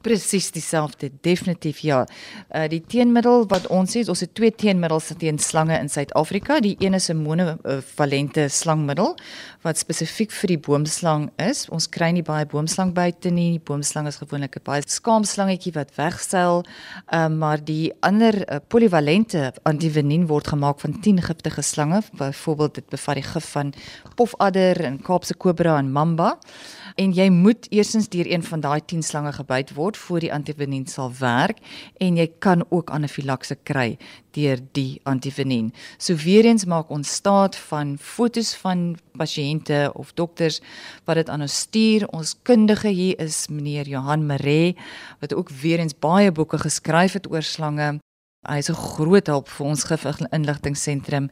Presies 0.00 0.48
dieselfde, 0.50 1.10
definitief 1.20 1.82
ja. 1.84 2.06
Uh 2.48 2.62
die 2.72 2.80
teenmiddel 2.80 3.42
wat 3.50 3.66
ons 3.68 3.98
het, 3.98 4.08
ons 4.08 4.22
het 4.24 4.30
twee 4.34 4.48
teenmiddels 4.48 5.10
teen 5.20 5.38
slange 5.38 5.76
in 5.76 5.90
Suid-Afrika. 5.92 6.56
Die 6.64 6.76
een 6.80 6.94
is 6.94 7.10
'n 7.10 7.20
monovalente 7.20 8.48
slangmiddel 8.48 9.16
wat 9.60 9.78
spesifiek 9.78 10.32
vir 10.32 10.48
die 10.48 10.58
boomslang 10.58 11.30
is. 11.36 11.68
Ons 11.68 11.88
kry 11.88 12.10
nie 12.10 12.22
baie 12.22 12.46
boomslang 12.46 12.94
buite 12.94 13.30
nie. 13.30 13.50
Die 13.50 13.64
boomslang 13.64 14.06
is 14.06 14.16
gewoonlik 14.16 14.56
'n 14.56 14.64
baie 14.64 14.82
skaamslangetjie 14.86 15.72
wat 15.72 15.94
wegseil. 15.96 16.64
Uh 17.12 17.28
maar 17.28 17.64
die 17.64 17.92
ander 18.00 18.34
uh, 18.48 18.56
polivalente 18.68 19.52
antivenien 19.62 20.26
word 20.26 20.48
gemaak 20.48 20.80
van 20.80 21.00
10 21.00 21.22
giftige 21.22 21.62
slange. 21.62 22.02
Byvoorbeeld 22.12 22.74
dit 22.74 22.88
bevat 22.88 23.14
die 23.14 23.22
gif 23.22 23.50
van 23.50 23.74
pofadder 24.14 24.84
en 24.84 25.02
Kaapse 25.02 25.34
kobra 25.34 25.78
en 25.78 25.92
mamba 25.92 26.38
en 27.00 27.14
jy 27.16 27.30
moet 27.32 27.64
eersins 27.72 28.10
deur 28.12 28.28
een 28.28 28.42
van 28.44 28.60
daai 28.60 28.80
10 28.84 29.02
slange 29.02 29.32
gebyt 29.32 29.72
word 29.76 29.96
voor 29.96 30.20
die 30.20 30.32
antivenien 30.32 30.84
sal 30.86 31.12
werk 31.20 31.62
en 31.96 32.18
jy 32.20 32.26
kan 32.44 32.64
ook 32.68 32.90
anafilakse 32.92 33.56
kry 33.64 33.96
deur 34.36 34.60
die 34.76 35.00
antivenien. 35.08 35.70
So 35.98 36.14
weer 36.20 36.44
eens 36.44 36.66
maak 36.68 36.90
ons 36.92 37.14
staat 37.20 37.56
van 37.70 37.96
fotos 37.98 38.52
van 38.60 38.98
pasiënte 39.16 39.88
of 39.94 40.12
dokters 40.14 40.60
wat 41.08 41.22
dit 41.22 41.32
aan 41.32 41.46
ons 41.46 41.58
stuur. 41.64 42.06
Ons 42.12 42.36
kundige 42.42 42.92
hier 42.92 43.16
is 43.20 43.46
meneer 43.48 43.88
Johan 43.88 44.26
Maree 44.26 44.76
wat 45.24 45.34
ook 45.34 45.50
weer 45.62 45.80
eens 45.80 45.96
baie 45.96 46.32
boeke 46.32 46.60
geskryf 46.60 47.16
het 47.16 47.30
oor 47.32 47.42
slange 47.42 47.96
Hy 48.48 48.56
is 48.56 48.70
'n 48.70 48.74
groot 48.96 49.26
hulp 49.26 49.48
vir 49.52 49.66
ons 49.66 49.82
gif-inligtingseentrum 49.84 51.26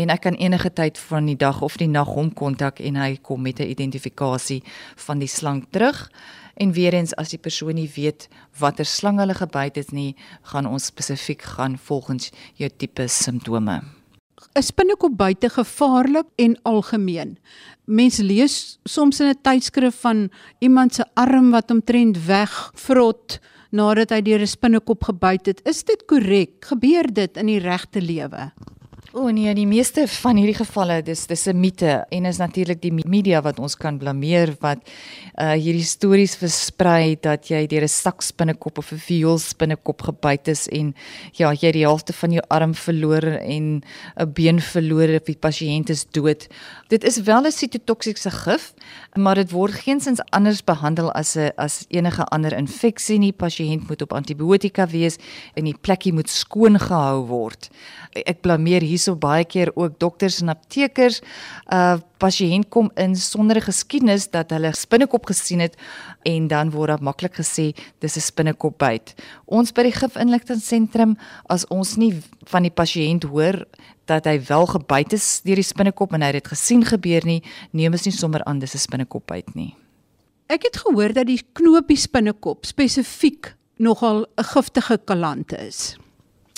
en 0.00 0.10
ek 0.10 0.20
kan 0.20 0.34
enige 0.34 0.70
tyd 0.72 0.98
van 0.98 1.26
die 1.26 1.36
dag 1.36 1.60
of 1.60 1.76
die 1.76 1.88
nag 1.88 2.08
hom 2.08 2.32
kontak 2.32 2.80
en 2.80 2.96
hy 2.96 3.18
kom 3.20 3.42
met 3.42 3.60
'n 3.60 3.68
identifikasie 3.68 4.62
van 4.96 5.18
die 5.18 5.28
slang 5.28 5.66
terug. 5.70 6.10
En 6.56 6.72
weer 6.72 6.94
eens 6.94 7.14
as 7.16 7.28
die 7.28 7.38
persoon 7.38 7.74
nie 7.74 7.90
weet 7.96 8.28
watter 8.58 8.86
slang 8.86 9.18
hulle 9.18 9.34
gebyt 9.34 9.76
het 9.76 9.92
nie, 9.92 10.16
gaan 10.42 10.66
ons 10.66 10.86
spesifiek 10.86 11.42
gaan 11.42 11.76
volgens 11.76 12.30
jou 12.54 12.70
tipe 12.70 13.08
simptome. 13.08 13.82
'n 14.56 14.62
Spinnekop 14.62 15.16
buite 15.16 15.50
gevaarlik 15.50 16.26
en 16.36 16.56
algemeen. 16.62 17.38
Mense 17.84 18.22
lees 18.22 18.78
soms 18.84 19.20
in 19.20 19.28
'n 19.28 19.40
tydskrif 19.42 20.00
van 20.00 20.30
iemand 20.60 20.94
se 20.94 21.04
arm 21.14 21.50
wat 21.50 21.70
omtrent 21.70 22.24
wegvrot 22.24 23.40
nadat 23.74 24.14
hy 24.14 24.22
deur 24.22 24.40
'n 24.40 24.46
spinnekop 24.46 25.04
gebyt 25.04 25.46
het. 25.46 25.60
Is 25.66 25.82
dit 25.84 26.06
korrek? 26.06 26.64
Gebeur 26.64 27.10
dit 27.12 27.36
in 27.36 27.46
die 27.46 27.58
regte 27.58 28.00
lewe? 28.00 28.52
O 29.14 29.28
oh 29.28 29.30
nee, 29.30 29.52
die 29.54 29.66
meeste 29.70 30.08
van 30.10 30.34
hierdie 30.40 30.56
gevalle, 30.58 30.96
dis 31.06 31.20
dis 31.30 31.46
'n 31.46 31.54
mite 31.54 32.04
en 32.10 32.24
is 32.26 32.38
natuurlik 32.38 32.80
die 32.82 32.90
media 33.06 33.40
wat 33.42 33.60
ons 33.60 33.76
kan 33.76 33.98
blameer 33.98 34.56
wat 34.58 34.78
uh 35.38 35.54
hierdie 35.54 35.86
stories 35.86 36.34
versprei 36.34 37.14
dat 37.22 37.46
jy 37.46 37.66
deur 37.66 37.84
'n 37.86 37.88
sakspinnekop 37.88 38.78
of 38.78 38.90
'n 38.90 38.98
vioolspinnekop 38.98 40.02
gebyt 40.02 40.48
is 40.48 40.66
en 40.68 40.94
ja, 41.32 41.52
jy 41.52 41.70
die 41.70 41.86
helfte 41.86 42.12
van 42.12 42.32
jou 42.32 42.42
arm 42.48 42.74
verloor 42.74 43.22
en 43.38 43.84
'n 44.18 44.32
been 44.32 44.60
verloor 44.60 45.08
of 45.14 45.24
die 45.24 45.38
pasiënt 45.38 45.90
is 45.90 46.06
dood. 46.10 46.48
Dit 46.88 47.04
is 47.04 47.22
wel 47.22 47.46
'n 47.46 47.52
sitotoksiese 47.52 48.30
gif, 48.30 48.74
maar 49.14 49.36
dit 49.36 49.50
word 49.50 49.74
geensins 49.74 50.20
anders 50.32 50.64
behandel 50.64 51.12
as 51.12 51.36
'n 51.36 51.52
as 51.56 51.84
enige 51.88 52.24
ander 52.24 52.52
infeksie 52.52 53.18
nie. 53.18 53.32
Pasiënt 53.32 53.88
moet 53.88 54.02
op 54.02 54.12
antibiotika 54.12 54.86
wees 54.88 55.18
en 55.54 55.64
die 55.64 55.78
plekkie 55.80 56.12
moet 56.12 56.28
skoon 56.28 56.80
gehou 56.80 57.26
word. 57.26 57.70
Ek 58.26 58.40
blameer 58.40 58.82
hier 58.82 59.03
hierso 59.04 59.16
baie 59.18 59.44
keer 59.44 59.70
ook 59.74 59.98
dokters 59.98 60.40
en 60.42 60.52
aptekers 60.52 61.20
uh 61.72 61.98
pasiënt 62.24 62.70
kom 62.70 62.90
in 62.96 63.14
sonder 63.16 63.56
'n 63.56 63.68
geskiedenis 63.68 64.30
dat 64.30 64.50
hulle 64.50 64.72
spinnekop 64.72 65.26
gesien 65.26 65.60
het 65.60 65.76
en 66.24 66.48
dan 66.48 66.70
word 66.70 66.88
daar 66.88 67.02
maklik 67.02 67.36
gesê 67.36 67.74
dis 68.00 68.16
'n 68.16 68.20
spinnekop 68.20 68.78
byt. 68.78 69.14
Ons 69.44 69.72
by 69.72 69.82
die 69.82 69.92
gifinligtingseentrum 69.92 71.18
as 71.50 71.66
ons 71.68 71.96
nie 71.96 72.22
van 72.46 72.62
die 72.62 72.70
pasiënt 72.70 73.24
hoor 73.24 73.66
dat 74.06 74.24
hy 74.24 74.40
wel 74.48 74.66
gebyt 74.66 75.12
is 75.12 75.40
deur 75.44 75.56
die 75.56 75.62
spinnekop 75.62 76.12
en 76.12 76.22
hy 76.22 76.26
het 76.26 76.42
dit 76.44 76.48
gesien 76.48 76.84
gebeur 76.84 77.24
nie, 77.24 77.42
neem 77.72 77.92
ons 77.92 78.04
nie 78.04 78.12
sommer 78.12 78.42
aan 78.44 78.58
dis 78.58 78.74
'n 78.74 78.78
spinnekop 78.78 79.26
byt 79.26 79.54
nie. 79.54 79.76
Ek 80.48 80.62
het 80.62 80.76
gehoor 80.76 81.12
dat 81.12 81.26
die 81.26 81.42
knoopie 81.52 81.96
spinnekop 81.96 82.64
spesifiek 82.64 83.54
nogal 83.76 84.26
'n 84.38 84.44
giftige 84.44 84.98
kalante 85.04 85.56
is. 85.56 85.98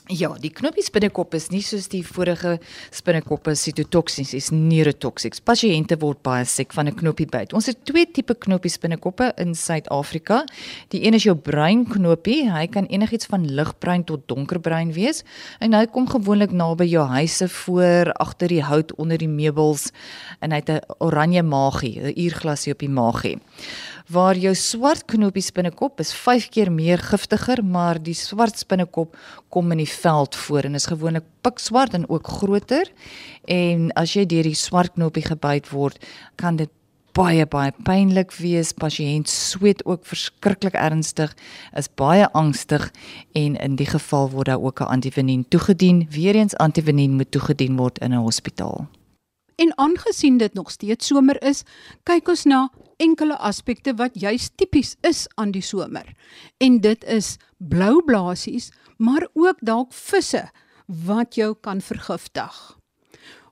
Ja, 0.06 0.28
die 0.38 0.52
knoppie 0.54 0.84
spinnekop 0.86 1.32
is 1.34 1.48
nie 1.50 1.64
soos 1.66 1.88
die 1.90 2.04
vorige 2.06 2.52
spinnekoppe 2.94 3.56
sitotoksies, 3.58 4.36
is 4.38 4.52
neurotoksies. 4.54 5.40
Pasiënte 5.42 5.96
word 5.98 6.20
baie 6.22 6.44
siek 6.46 6.70
van 6.72 6.86
'n 6.86 6.94
knoppie 6.94 7.26
byt. 7.26 7.52
Ons 7.52 7.66
het 7.66 7.84
twee 7.84 8.06
tipe 8.06 8.34
knoppie 8.34 8.70
spinnekoppe 8.70 9.32
in 9.36 9.54
Suid-Afrika. 9.54 10.44
Die 10.90 11.02
een 11.04 11.14
is 11.14 11.24
jou 11.24 11.34
bruin 11.34 11.84
knoppie. 11.84 12.48
Hy 12.48 12.68
kan 12.68 12.86
enigiets 12.86 13.26
van 13.26 13.50
ligbruin 13.50 14.04
tot 14.04 14.28
donkerbruin 14.28 14.92
wees 14.92 15.24
en 15.58 15.72
hy 15.72 15.86
kom 15.86 16.06
gewoonlik 16.06 16.52
naby 16.52 16.84
jou 16.84 17.04
huise 17.06 17.48
voor, 17.48 18.12
agter 18.12 18.48
die 18.48 18.62
hout, 18.62 18.94
onder 18.94 19.18
die 19.18 19.28
meubels 19.28 19.90
en 20.40 20.52
hy 20.52 20.56
het 20.56 20.70
'n 20.70 20.80
oranje 20.98 21.42
maagie, 21.42 22.00
'n 22.00 22.12
uurglasie 22.16 22.72
op 22.72 22.78
die 22.78 22.88
maagie 22.88 23.40
waar 24.06 24.38
jou 24.38 24.54
swart 24.54 25.04
knoppie 25.10 25.42
spinnekop 25.42 26.00
is 26.00 26.12
5 26.14 26.48
keer 26.54 26.70
meer 26.72 26.98
giftiger, 27.02 27.62
maar 27.64 27.98
die 28.02 28.14
swart 28.14 28.58
spinnekop 28.58 29.16
kom 29.48 29.72
in 29.74 29.82
die 29.82 29.90
veld 29.90 30.36
voor 30.36 30.68
en 30.68 30.78
is 30.78 30.86
gewoonlik 30.86 31.26
pikswart 31.42 31.94
en 31.94 32.08
ook 32.08 32.28
groter. 32.38 32.90
En 33.44 33.90
as 33.98 34.14
jy 34.14 34.26
deur 34.26 34.46
die 34.46 34.54
swart 34.54 34.94
knoppie 34.94 35.26
gebyt 35.26 35.70
word, 35.70 35.98
kan 36.36 36.56
dit 36.56 36.70
baie 37.16 37.46
baie 37.48 37.72
pynlik 37.86 38.34
wees. 38.38 38.74
Pasiënt 38.76 39.30
sweet 39.32 39.82
ook 39.86 40.04
verskriklik 40.06 40.76
ernstig, 40.76 41.32
is 41.74 41.88
baie 41.88 42.28
angstig 42.36 42.90
en 43.34 43.56
in 43.56 43.76
die 43.80 43.88
geval 43.88 44.30
word 44.30 44.46
daar 44.46 44.62
ook 44.62 44.80
'n 44.80 44.92
antivenien 44.96 45.48
toegedien. 45.48 46.06
Weereens 46.10 46.56
antivenien 46.56 47.16
moet 47.16 47.30
toegedien 47.30 47.76
word 47.76 47.98
in 47.98 48.12
'n 48.12 48.22
hospitaal. 48.22 48.86
En 49.56 49.72
aangesien 49.78 50.36
dit 50.36 50.54
nog 50.54 50.70
steeds 50.70 51.06
somer 51.06 51.42
is, 51.42 51.62
kyk 52.02 52.28
ons 52.28 52.44
na 52.44 52.70
enkele 53.02 53.36
aspekte 53.38 53.94
wat 53.96 54.16
juis 54.20 54.50
tipies 54.56 54.96
is 55.06 55.26
aan 55.36 55.52
die 55.52 55.64
somer. 55.64 56.08
En 56.58 56.80
dit 56.80 57.04
is 57.04 57.36
blou 57.58 58.02
blaasies, 58.04 58.70
maar 58.98 59.28
ook 59.34 59.60
dalk 59.60 59.92
visse 59.92 60.46
wat 60.86 61.34
jou 61.34 61.54
kan 61.60 61.80
vergiftig. 61.80 62.78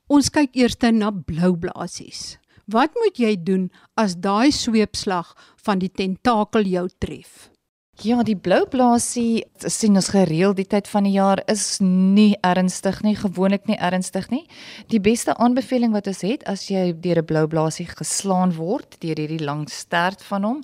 Ons 0.06 0.30
kyk 0.30 0.54
eers 0.56 0.76
na 0.92 1.10
blou 1.10 1.56
blaasies. 1.56 2.38
Wat 2.66 2.94
moet 2.94 3.18
jy 3.18 3.36
doen 3.36 3.70
as 3.94 4.16
daai 4.16 4.52
sweepslag 4.52 5.34
van 5.64 5.78
die 5.78 5.90
tentakel 5.92 6.64
jou 6.64 6.88
tref? 6.98 7.53
Ja, 8.02 8.24
die 8.26 8.34
blou 8.34 8.64
blaasie 8.66 9.44
sien 9.70 9.94
ons 9.94 10.08
gereeld 10.10 10.56
die 10.58 10.66
tyd 10.66 10.88
van 10.90 11.06
die 11.06 11.12
jaar 11.14 11.38
is 11.46 11.78
nie 11.80 12.34
ernstig 12.42 12.98
nie, 13.06 13.14
gewoonlik 13.14 13.68
nie 13.70 13.76
ernstig 13.78 14.26
nie. 14.32 14.42
Die 14.90 14.98
beste 14.98 15.36
aanbeveling 15.38 15.94
wat 15.94 16.08
ons 16.10 16.24
het 16.26 16.42
as 16.50 16.66
jy 16.66 16.90
deur 16.90 17.22
'n 17.22 17.24
blou 17.24 17.46
blaasie 17.46 17.86
geslaan 17.86 18.56
word 18.56 18.96
deur 18.98 19.14
hierdie 19.14 19.44
lang 19.44 19.68
stert 19.70 20.22
van 20.22 20.42
hom, 20.42 20.62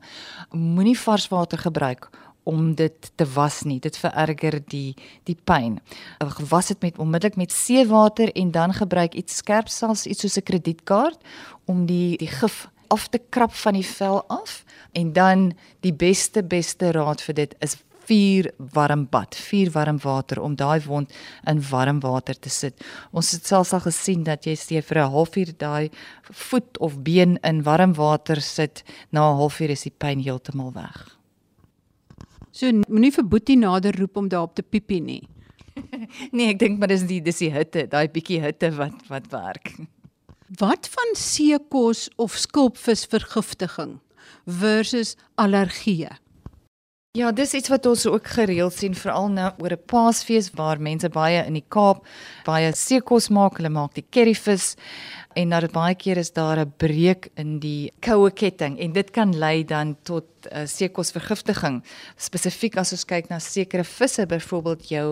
moenie 0.51 0.99
vars 0.99 1.29
water 1.29 1.59
gebruik 1.59 2.11
om 2.43 2.75
dit 2.75 3.13
te 3.15 3.25
was 3.25 3.63
nie. 3.63 3.79
Dit 3.79 3.97
vererger 3.97 4.61
die 4.67 4.97
die 5.25 5.37
pyn. 5.45 5.79
Was 6.51 6.67
dit 6.67 6.83
met 6.83 6.99
onmiddellik 6.99 7.37
met 7.37 7.53
seewater 7.53 8.33
en 8.33 8.51
dan 8.51 8.75
gebruik 8.75 9.15
iets 9.15 9.37
skerp 9.37 9.69
sals 9.69 10.07
iets 10.07 10.21
soos 10.21 10.37
'n 10.37 10.43
kredietkaart 10.43 11.21
om 11.67 11.87
die 11.87 12.17
die 12.17 12.29
gif 12.41 12.69
af 12.91 13.09
te 13.09 13.21
krap 13.31 13.55
van 13.55 13.79
die 13.79 13.87
vel 13.87 14.23
af 14.29 14.65
en 14.93 15.13
dan 15.13 15.53
die 15.87 15.95
beste 15.95 16.43
beste 16.43 16.93
raad 16.97 17.23
vir 17.23 17.35
dit 17.35 17.55
is 17.61 17.77
vier 18.11 18.51
warm 18.75 19.07
bad, 19.11 19.37
vier 19.39 19.71
warm 19.75 20.01
water 20.03 20.41
om 20.43 20.57
daai 20.59 20.81
wond 20.87 21.13
in 21.51 21.63
warm 21.71 22.01
water 22.03 22.35
te 22.35 22.51
sit. 22.51 22.75
Ons 23.15 23.31
het 23.37 23.47
selfs 23.47 23.73
al 23.77 23.85
gesien 23.87 24.25
dat 24.27 24.49
jy 24.49 24.57
steef 24.59 24.91
vir 24.91 24.99
'n 25.05 25.13
halfuur 25.15 25.55
daai 25.59 25.91
voet 26.49 26.79
of 26.79 26.99
been 27.03 27.39
in 27.45 27.63
warm 27.63 27.95
water 27.95 28.41
sit, 28.41 28.83
na 29.13 29.31
'n 29.31 29.39
halfuur 29.39 29.71
is 29.71 29.83
die 29.83 29.95
pyn 29.99 30.21
heeltemal 30.21 30.73
weg. 30.73 31.17
So 32.53 32.67
moenie 32.89 33.13
vir 33.13 33.25
Boetie 33.25 33.57
nader 33.57 33.95
roep 33.99 34.17
om 34.17 34.29
daarop 34.29 34.55
te 34.55 34.63
piepie 34.63 35.01
nie. 35.01 35.29
nee, 36.33 36.49
ek 36.51 36.59
dink 36.59 36.79
maar 36.79 36.89
dis 36.89 37.07
die 37.07 37.21
dis 37.21 37.39
die 37.39 37.51
hitte, 37.51 37.87
daai 37.87 38.09
bietjie 38.09 38.41
hitte 38.43 38.71
wat 38.77 39.07
wat 39.09 39.31
werk. 39.31 39.75
Wat 40.59 40.89
van 40.91 41.15
seekos 41.15 42.09
of 42.17 42.35
skulpvisvergiftiging 42.35 44.01
versus 44.45 45.15
allergieë? 45.35 46.11
Ja, 47.15 47.31
dis 47.31 47.55
iets 47.55 47.71
wat 47.71 47.87
ons 47.87 48.07
ook 48.07 48.27
gereeld 48.27 48.75
sien 48.75 48.97
veral 48.99 49.29
nou 49.31 49.53
oor 49.63 49.73
'n 49.77 49.85
Paasfees 49.87 50.51
waar 50.59 50.81
mense 50.81 51.09
baie 51.09 51.45
in 51.47 51.55
die 51.55 51.65
Kaap 51.69 52.03
baie 52.45 52.73
seekos 52.75 53.29
maak, 53.29 53.57
hulle 53.57 53.69
maak 53.71 53.95
die 53.95 54.07
curryvis 54.11 54.75
en 55.35 55.49
nou 55.49 55.61
dit 55.61 55.73
baie 55.73 55.95
keer 55.95 56.17
is 56.17 56.33
daar 56.33 56.59
'n 56.59 56.73
breek 56.77 57.31
in 57.35 57.59
die 57.59 57.93
koue 58.01 58.31
ketting. 58.31 58.79
En 58.79 58.93
dit 58.93 59.11
kan 59.11 59.39
lei 59.39 59.65
dan 59.65 59.97
tot 60.03 60.25
uh, 60.49 60.65
seekosvergiftiging 60.69 61.81
spesifiek 62.21 62.79
as 62.81 62.93
ons 62.95 63.05
kyk 63.09 63.29
na 63.31 63.39
sekere 63.43 63.85
visse 63.85 64.25
byvoorbeeld 64.27 64.89
jou 64.89 65.07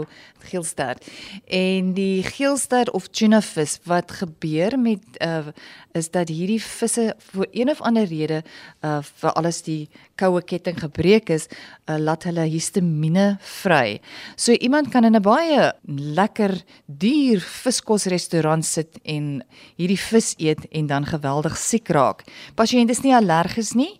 geelster 0.48 1.00
en 1.44 1.92
die 1.96 2.22
geelster 2.26 2.90
of 2.96 3.08
tuna 3.12 3.40
vis 3.44 3.78
wat 3.88 4.12
gebeur 4.20 4.78
met 4.80 5.20
uh, 5.24 5.50
is 5.98 6.10
dat 6.14 6.30
hierdie 6.30 6.60
visse 6.62 7.10
vir 7.32 7.48
een 7.52 7.72
of 7.72 7.82
ander 7.86 8.06
rede 8.08 8.42
uh, 8.84 9.00
vir 9.02 9.34
alles 9.34 9.62
die 9.66 9.88
koue 10.18 10.42
ketting 10.42 10.78
gebreek 10.80 11.32
is 11.34 11.48
uh, 11.48 11.96
laat 11.98 12.26
hulle 12.28 12.46
histamiene 12.48 13.38
vry. 13.62 13.98
So 14.36 14.52
iemand 14.52 14.92
kan 14.92 15.04
in 15.04 15.16
'n 15.16 15.22
baie 15.22 15.72
lekker 15.86 16.62
duur 16.86 17.40
viskosrestaurant 17.40 18.64
sit 18.64 18.98
en 19.04 19.42
hierdie 19.76 20.00
vis 20.10 20.34
eet 20.38 20.66
en 20.72 20.86
dan 20.90 21.06
geweldig 21.06 21.56
siek 21.56 21.88
raak. 21.94 22.24
Pasiënt 22.54 22.90
is 22.90 23.02
nie 23.04 23.14
allergies 23.16 23.74
nie. 23.78 23.94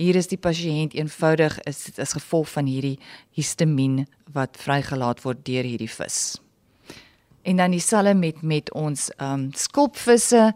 Hier 0.00 0.16
is 0.16 0.30
die 0.30 0.40
pasiënt 0.40 0.94
eenvoudig 0.96 1.58
is 1.68 1.88
as 2.00 2.16
gevolg 2.16 2.48
van 2.54 2.68
hierdie 2.70 2.96
histamien 3.36 4.06
wat 4.32 4.56
vrygelaat 4.60 5.20
word 5.26 5.44
deur 5.44 5.66
hierdie 5.66 5.90
vis. 5.90 6.38
En 7.42 7.56
dan 7.56 7.70
dieselfde 7.70 8.14
met 8.14 8.42
met 8.42 8.72
ons 8.72 9.10
um, 9.16 9.48
skulpvisse. 9.52 10.52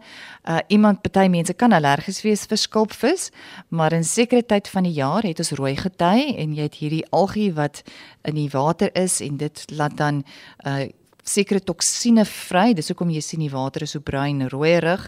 Uh 0.49 0.57
iemand 0.67 1.01
party 1.01 1.27
mense 1.27 1.53
kan 1.53 1.73
allergies 1.73 2.21
wees 2.21 2.45
vir 2.45 2.57
skulpvis, 2.57 3.29
maar 3.69 3.93
in 3.93 4.03
sekere 4.03 4.45
tyd 4.45 4.69
van 4.69 4.83
die 4.85 4.93
jaar 4.93 5.25
het 5.25 5.41
ons 5.41 5.51
rooi 5.57 5.75
gety 5.75 6.35
en 6.37 6.53
jy 6.53 6.69
het 6.69 6.77
hierdie 6.81 7.05
algie 7.09 7.51
wat 7.53 7.81
in 8.23 8.37
die 8.37 8.49
water 8.53 8.93
is 8.93 9.19
en 9.21 9.37
dit 9.37 9.65
laat 9.71 9.97
dan 9.97 10.23
uh 10.65 10.85
sekere 11.25 11.59
toksine 11.59 12.25
vry. 12.29 12.73
Dis 12.77 12.91
hoekom 12.91 13.09
jy 13.13 13.21
sien 13.25 13.41
die 13.41 13.51
water 13.51 13.83
is 13.85 13.95
so 13.95 14.03
bruin 14.05 14.45
rooierig 14.51 15.07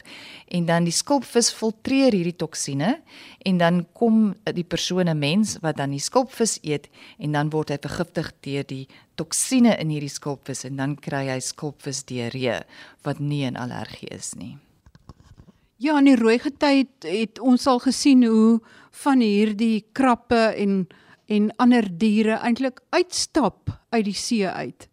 en 0.54 0.66
dan 0.66 0.88
die 0.88 0.96
skulpvis 0.96 1.52
filtreer 1.54 2.16
hierdie 2.16 2.36
toksine 2.38 2.98
en 3.46 3.62
dan 3.62 3.84
kom 3.94 4.36
die 4.54 4.66
persoon 4.66 5.10
'n 5.10 5.20
mens 5.20 5.58
wat 5.62 5.78
dan 5.78 5.92
die 5.92 6.04
skulpvis 6.04 6.60
eet 6.64 6.90
en 7.20 7.32
dan 7.32 7.50
word 7.50 7.70
hy 7.70 7.78
vergiftig 7.78 8.32
deur 8.42 8.64
die 8.64 8.88
toksine 9.16 9.78
in 9.80 9.90
hierdie 9.90 10.10
skulpvis 10.10 10.66
en 10.66 10.76
dan 10.78 10.96
kry 10.96 11.28
hy 11.30 11.40
skulpvis 11.40 12.04
diarree 12.04 12.62
wat 13.04 13.20
nie 13.20 13.46
'n 13.46 13.56
allergie 13.56 14.10
is 14.10 14.36
nie. 14.36 14.58
Ja, 15.78 15.98
in 16.00 16.06
die 16.06 16.16
rooi 16.16 16.40
gety 16.40 16.88
het 17.06 17.40
ons 17.40 17.68
al 17.68 17.80
gesien 17.80 18.24
hoe 18.24 18.60
van 18.92 19.20
hierdie 19.22 19.86
krappe 19.94 20.54
en 20.58 20.88
en 21.28 21.50
ander 21.60 21.84
diere 22.00 22.40
eintlik 22.40 22.80
uitstap 22.90 23.70
uit 23.92 24.06
die 24.06 24.16
see 24.16 24.48
uit. 24.48 24.88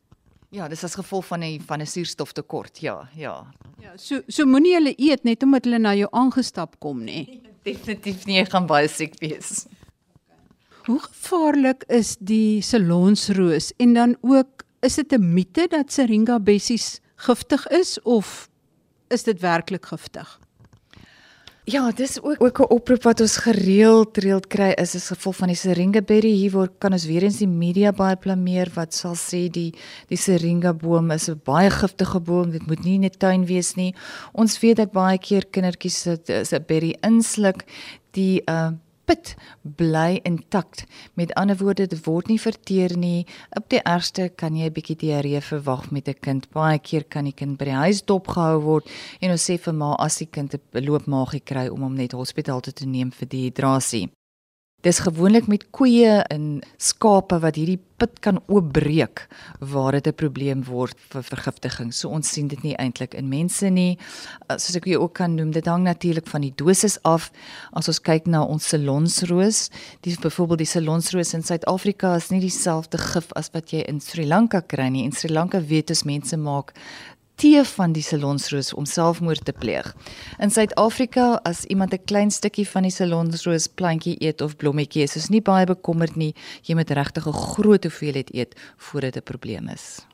Ja, 0.54 0.68
dis 0.70 0.84
as 0.86 0.94
gevolg 0.94 1.26
van 1.26 1.42
'n 1.42 1.60
van 1.66 1.80
'n 1.80 1.86
suurstoftekort. 1.86 2.78
Ja, 2.78 3.08
ja. 3.14 3.46
Ja, 3.80 3.96
so 3.96 4.22
so 4.28 4.46
moenie 4.46 4.74
hulle 4.74 4.94
eet 4.96 5.24
net 5.24 5.42
omdat 5.42 5.64
hulle 5.64 5.78
na 5.78 5.94
jou 5.94 6.08
aangestap 6.10 6.78
kom 6.78 7.02
nê. 7.04 7.40
Definitief 7.68 8.24
nie, 8.26 8.36
jy 8.38 8.44
gaan 8.44 8.66
baie 8.66 8.88
siek 8.88 9.18
wees. 9.18 9.66
Hoe 10.86 11.00
gevaarlik 11.00 11.84
is 11.88 12.16
die 12.20 12.62
salonsroos 12.62 13.72
en 13.78 13.94
dan 13.94 14.16
ook 14.20 14.64
is 14.82 14.94
dit 14.94 15.12
'n 15.12 15.34
mite 15.34 15.66
dat 15.70 15.92
Syringa 15.92 16.38
bessies 16.38 17.00
giftig 17.16 17.66
is 17.68 17.98
of 18.02 18.48
is 19.08 19.22
dit 19.22 19.40
werklik 19.40 19.86
giftig? 19.86 20.40
Ja, 21.64 21.90
dis 21.96 22.22
ook 22.22 22.44
ook 22.44 22.58
'n 22.60 22.72
oproep 22.74 23.02
wat 23.02 23.20
ons 23.20 23.36
gereeld 23.36 24.16
reeld 24.16 24.46
kry 24.46 24.70
is 24.76 24.94
as 24.94 25.06
gevolg 25.06 25.36
van 25.36 25.48
die 25.48 25.56
Syringa 25.56 26.02
berry. 26.02 26.28
Hier 26.28 26.50
word 26.50 26.72
kan 26.78 26.92
ons 26.92 27.06
weer 27.06 27.22
eens 27.22 27.38
die 27.38 27.48
media 27.48 27.92
baie 27.92 28.16
blameer 28.16 28.70
wat 28.74 28.94
sal 28.94 29.14
sê 29.14 29.48
die 29.48 29.72
die 30.08 30.16
Syringa 30.16 30.72
boom 30.74 31.10
is 31.10 31.28
'n 31.28 31.40
baie 31.44 31.70
giftige 31.70 32.20
boom. 32.20 32.50
Dit 32.50 32.66
moet 32.66 32.84
nie 32.84 32.94
in 32.94 33.04
'n 33.04 33.10
tuin 33.18 33.46
wees 33.46 33.74
nie. 33.74 33.94
Ons 34.32 34.60
weet 34.60 34.76
dat 34.76 34.92
baie 34.92 35.18
keer 35.18 35.44
kindertjies 35.50 36.00
sit 36.00 36.28
'n 36.28 36.64
berry 36.66 36.96
insluk 37.00 37.64
die 38.10 38.42
uh 38.46 38.70
pit 39.04 39.34
bly 39.62 40.20
intakt. 40.22 40.84
Met 41.14 41.34
ander 41.34 41.56
woorde, 41.56 41.86
dit 41.86 42.04
word 42.06 42.28
nie 42.28 42.40
verteer 42.40 42.96
nie. 42.96 43.26
Op 43.56 43.68
die 43.68 43.82
ergste 43.82 44.28
kan 44.28 44.56
jy 44.56 44.66
'n 44.66 44.72
bietjie 44.72 44.96
diarree 44.96 45.40
verwag 45.40 45.90
met 45.90 46.08
'n 46.08 46.20
kind. 46.20 46.50
Baie 46.52 46.78
keer 46.78 47.04
kan 47.04 47.24
die 47.24 47.32
kind 47.32 47.58
by 47.58 47.64
die 47.64 47.80
huis 47.84 48.02
dopgehou 48.02 48.60
word 48.62 48.90
en 49.20 49.30
ons 49.30 49.50
sê 49.50 49.58
vir 49.58 49.74
ma 49.74 49.94
as 49.94 50.18
die 50.18 50.30
kind 50.30 50.54
'n 50.54 50.84
loopmaagie 50.84 51.44
kry 51.44 51.68
om 51.68 51.82
hom 51.82 51.94
net 51.94 52.12
hospitaal 52.12 52.60
toe 52.60 52.72
te 52.72 52.86
neem 52.86 53.10
vir 53.10 53.28
dehydrasie. 53.28 54.10
Dis 54.84 54.98
gewoonlik 55.00 55.46
met 55.48 55.62
koeie 55.72 56.18
en 56.28 56.58
skape 56.76 57.38
wat 57.40 57.56
hierdie 57.56 57.78
put 57.96 58.18
kan 58.20 58.36
oopbreek 58.52 59.22
waar 59.72 59.96
dit 59.96 60.06
'n 60.06 60.12
probleem 60.12 60.64
word 60.64 60.96
vir 61.08 61.22
vergiftiging. 61.22 61.94
So 61.94 62.08
ons 62.08 62.28
sien 62.28 62.48
dit 62.48 62.62
nie 62.62 62.76
eintlik 62.76 63.14
in 63.14 63.28
mense 63.28 63.64
nie. 63.70 63.98
Uh, 64.50 64.56
soos 64.56 64.76
ek 64.76 64.86
ook 64.86 65.14
kan 65.14 65.34
noem, 65.34 65.52
dit 65.52 65.66
hang 65.66 65.84
natuurlik 65.84 66.26
van 66.26 66.40
die 66.40 66.52
dosis 66.56 66.98
af. 67.02 67.30
As 67.72 67.88
ons 67.88 68.00
kyk 68.00 68.26
na 68.26 68.42
ons 68.42 68.68
salonsroos, 68.68 69.70
dis 70.02 70.18
byvoorbeeld 70.18 70.58
die 70.58 70.66
salonsroos 70.66 71.34
in 71.34 71.42
Suid-Afrika 71.42 72.16
is 72.16 72.28
nie 72.30 72.40
dieselfde 72.40 72.98
gif 72.98 73.32
as 73.32 73.50
wat 73.52 73.70
jy 73.70 73.84
in 73.88 74.00
Sri 74.00 74.26
Lanka 74.26 74.60
kry 74.60 74.88
nie. 74.88 75.04
In 75.04 75.12
Sri 75.12 75.32
Lanka 75.32 75.60
weet 75.60 75.88
ons 75.90 76.04
mense 76.04 76.36
maak 76.36 76.74
tee 77.34 77.62
van 77.64 77.92
die 77.92 78.02
salonsroos 78.02 78.72
om 78.74 78.86
selfmoord 78.86 79.44
te 79.44 79.52
pleeg. 79.52 79.94
In 80.38 80.50
Suid-Afrika 80.50 81.40
as 81.44 81.64
iemand 81.64 81.92
'n 81.92 82.04
klein 82.04 82.30
stukkie 82.30 82.68
van 82.68 82.82
die 82.82 82.90
salonsroos 82.90 83.66
plantjie 83.66 84.16
eet 84.20 84.40
of 84.40 84.56
blommetjie, 84.56 85.02
is 85.02 85.16
ons 85.16 85.28
nie 85.28 85.42
baie 85.42 85.66
bekommerd 85.66 86.16
nie. 86.16 86.34
Jy 86.62 86.74
moet 86.74 86.90
regtig 86.90 87.26
'n 87.26 87.32
groot 87.32 87.84
hoeveelheid 87.84 88.34
eet 88.34 88.54
voordat 88.76 89.12
dit 89.12 89.22
'n 89.22 89.26
probleem 89.26 89.68
is. 89.68 90.06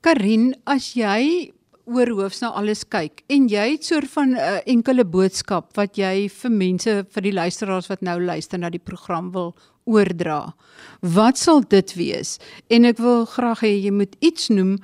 Karin, 0.00 0.54
as 0.64 0.94
jy 0.94 1.52
oor 1.86 2.10
hoofs 2.18 2.40
na 2.42 2.50
alles 2.58 2.82
kyk 2.90 3.22
en 3.30 3.46
jy 3.50 3.64
het 3.72 3.84
soort 3.86 4.10
van 4.10 4.34
'n 4.34 4.42
uh, 4.42 4.58
enkele 4.66 5.04
boodskap 5.04 5.76
wat 5.76 5.96
jy 5.96 6.28
vir 6.28 6.50
mense 6.50 7.06
vir 7.14 7.22
die 7.22 7.32
luisteraars 7.32 7.88
wat 7.88 8.02
nou 8.02 8.18
luister 8.20 8.58
na 8.58 8.70
die 8.70 8.82
program 8.82 9.30
wil 9.32 9.54
oordra. 9.84 10.54
Wat 11.00 11.38
sal 11.38 11.62
dit 11.62 11.94
wees? 11.94 12.38
En 12.68 12.84
ek 12.84 12.98
wil 12.98 13.24
graag 13.24 13.62
hê 13.62 13.72
jy 13.78 13.90
moet 13.90 14.16
iets 14.18 14.48
noem 14.48 14.78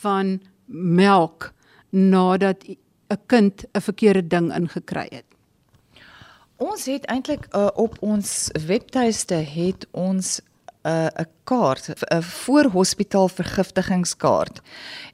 van 0.00 0.40
melk 0.66 1.52
nadat 1.90 2.64
'n 2.64 3.20
kind 3.26 3.64
'n 3.74 3.80
verkeerde 3.80 4.28
ding 4.28 4.52
ingekry 4.54 5.08
het. 5.10 5.24
Ons 6.56 6.86
het 6.86 7.04
eintlik 7.04 7.46
uh, 7.54 7.68
op 7.74 7.96
ons 8.00 8.50
webtuiste 8.66 9.34
het 9.34 9.86
ons 9.90 10.40
'n 10.86 10.88
uh, 10.88 11.22
'n 11.22 11.28
kaart, 11.44 11.88
'n 11.88 12.22
voorhospitaal 12.22 13.28
vergiftigingskaart. 13.28 14.60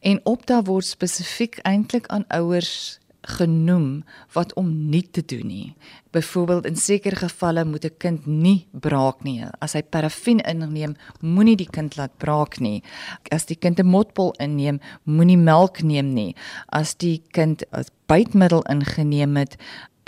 En 0.01 0.21
op 0.23 0.47
daar 0.47 0.63
word 0.63 0.85
spesifiek 0.85 1.59
eintlik 1.63 2.07
aan 2.07 2.25
ouers 2.29 3.01
genoem 3.23 4.05
wat 4.33 4.55
om 4.55 4.89
nie 4.91 5.05
te 5.11 5.23
doen 5.25 5.47
nie. 5.47 5.75
Byvoorbeeld 6.11 6.67
in 6.67 6.77
sekere 6.77 7.17
gevalle 7.17 7.65
moet 7.65 7.85
'n 7.85 7.97
kind 7.99 8.27
nie 8.27 8.67
braak 8.71 9.23
nie. 9.23 9.45
As 9.59 9.73
hy 9.73 9.83
parafin 9.83 10.39
inneem, 10.39 10.95
moenie 11.21 11.57
die 11.57 11.71
kind 11.71 11.97
laat 11.97 12.17
braak 12.19 12.59
nie. 12.59 12.83
As 13.31 13.47
die 13.47 13.57
kind 13.57 13.79
'n 13.79 13.87
motpol 13.87 14.35
inneem, 14.39 14.81
moenie 15.05 15.39
melk 15.39 15.83
neem 15.83 16.13
nie. 16.13 16.37
As 16.69 16.95
die 16.95 17.23
kind 17.31 17.63
'n 17.73 17.85
bytmiddel 18.07 18.63
ingeneem 18.63 19.37
het, 19.37 19.57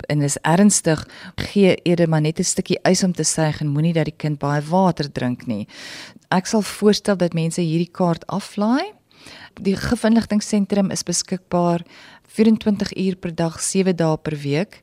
en 0.07 0.21
is 0.21 0.37
ernstig 0.41 1.07
gee 1.35 1.75
eerder 1.83 2.09
maar 2.09 2.21
net 2.21 2.39
'n 2.39 2.43
stukkie 2.43 2.79
ys 2.83 3.03
om 3.03 3.13
te 3.13 3.23
suig 3.23 3.61
en 3.61 3.67
moenie 3.67 3.93
dat 3.93 4.05
die 4.05 4.17
kind 4.17 4.39
baie 4.39 4.61
water 4.61 5.11
drink 5.11 5.47
nie. 5.47 5.67
Ek 6.29 6.45
sal 6.45 6.61
voorstel 6.61 7.17
dat 7.17 7.33
mense 7.33 7.61
hierdie 7.61 7.91
kaart 7.91 8.27
aflaai. 8.27 8.93
Die 9.61 9.75
gefinligtingssentrum 9.75 10.91
is 10.91 11.03
beskikbaar 11.03 11.81
24 12.27 12.95
uur 12.97 13.15
per 13.15 13.35
dag, 13.35 13.61
7 13.61 13.95
dae 13.95 14.17
per 14.17 14.35
week, 14.35 14.81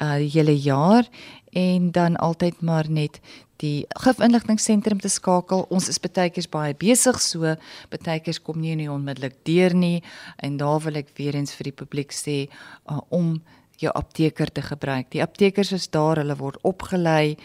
uh 0.00 0.20
hele 0.34 0.56
jaar 0.60 1.08
en 1.52 1.90
dan 1.90 2.16
altyd 2.16 2.60
maar 2.60 2.90
net 2.90 3.20
die 3.60 3.86
gifinligtingssentrum 4.00 5.00
te 5.00 5.08
skakel. 5.08 5.66
Ons 5.68 5.88
is 5.92 6.00
baie 6.00 6.30
keer 6.32 6.48
baie 6.50 6.74
besig, 6.74 7.20
so 7.20 7.56
baie 7.90 8.20
keer 8.20 8.40
kom 8.44 8.60
nie 8.60 8.76
nie 8.76 8.90
onmiddellik 8.90 9.36
deur 9.44 9.74
nie 9.74 10.02
en 10.38 10.56
daar 10.56 10.80
wil 10.80 10.96
ek 10.96 11.12
weer 11.18 11.36
eens 11.36 11.52
vir 11.58 11.70
die 11.70 11.78
publiek 11.82 12.12
sê 12.12 12.46
uh, 12.88 13.00
om 13.10 13.40
jou 13.80 13.92
apteker 13.96 14.52
te 14.52 14.62
gebruik. 14.62 15.10
Die 15.10 15.22
aptekers 15.22 15.72
is 15.72 15.88
daar, 15.90 16.20
hulle 16.20 16.36
word 16.36 16.60
opgelei 16.62 17.36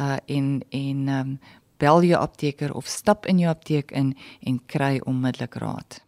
uh 0.00 0.16
en 0.26 0.62
en 0.70 1.08
um 1.08 1.38
bel 1.82 2.04
jou 2.06 2.20
apteker 2.20 2.74
of 2.74 2.86
stap 2.86 3.26
in 3.26 3.38
jou 3.42 3.50
apteek 3.50 3.90
in 3.92 4.14
en 4.46 4.60
kry 4.66 5.00
onmiddellik 5.04 5.54
raad. 5.54 6.00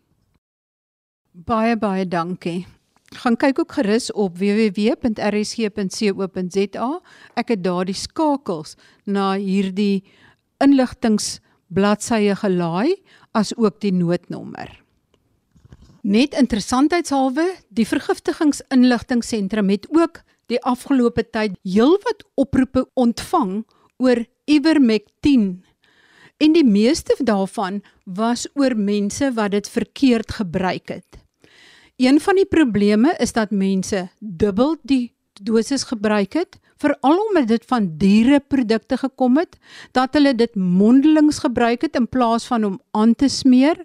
Baie 1.32 1.76
baie 1.76 2.08
dankie. 2.08 2.66
Gaan 3.14 3.36
kyk 3.36 3.58
ook 3.62 3.72
gerus 3.72 4.12
op 4.12 4.38
www.rsg.co.za. 4.38 7.00
Ek 7.34 7.48
het 7.54 7.64
daar 7.64 7.84
die 7.86 7.94
skakels 7.94 8.76
na 9.04 9.34
hierdie 9.38 10.02
inligtingbladsye 10.64 12.34
gelaai 12.40 12.96
as 13.36 13.52
ook 13.56 13.80
die 13.84 13.92
noodnommer. 13.92 14.85
Net 16.06 16.36
interessantheidshalwe, 16.38 17.48
die 17.74 17.86
vergiftigingsinligtingseentrum 17.88 19.72
het 19.72 19.88
ook 19.90 20.20
die 20.46 20.60
afgelope 20.62 21.24
tyd 21.34 21.56
heelwat 21.66 22.22
oproepe 22.38 22.84
ontvang 22.94 23.64
oor 23.98 24.20
Ivermectin. 24.46 25.64
En 26.38 26.54
die 26.54 26.62
meeste 26.62 27.16
daarvan 27.18 27.80
was 28.04 28.44
oor 28.54 28.76
mense 28.78 29.32
wat 29.34 29.56
dit 29.56 29.66
verkeerd 29.66 30.36
gebruik 30.38 30.94
het. 30.94 31.18
Een 31.98 32.22
van 32.22 32.38
die 32.38 32.46
probleme 32.46 33.16
is 33.18 33.34
dat 33.34 33.50
mense 33.50 34.04
dubbel 34.20 34.76
die 34.86 35.10
dosis 35.42 35.88
gebruik 35.90 36.38
het, 36.38 36.60
veral 36.78 37.18
omdat 37.26 37.50
dit 37.50 37.66
van 37.66 37.90
diereprodukte 37.98 39.00
gekom 39.02 39.42
het, 39.42 39.58
dat 39.90 40.14
hulle 40.14 40.36
dit 40.38 40.54
mondelings 40.54 41.42
gebruik 41.42 41.82
het 41.82 41.98
in 41.98 42.06
plaas 42.06 42.46
van 42.46 42.64
om 42.64 42.80
aan 42.94 43.18
te 43.18 43.28
smeer 43.28 43.82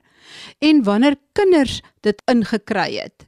en 0.59 0.83
wanneer 0.83 1.17
kinders 1.33 1.81
dit 2.01 2.21
ingekry 2.31 2.95
het. 2.97 3.27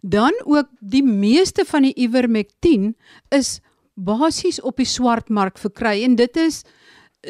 Dan 0.00 0.32
ook 0.44 0.68
die 0.80 1.04
meeste 1.04 1.64
van 1.64 1.86
die 1.86 1.94
Ivermectin 1.94 2.94
is 3.30 3.60
basies 3.94 4.60
op 4.60 4.76
die 4.76 4.88
swartmark 4.88 5.58
verkry 5.58 6.02
en 6.02 6.16
dit 6.16 6.36
is 6.36 6.62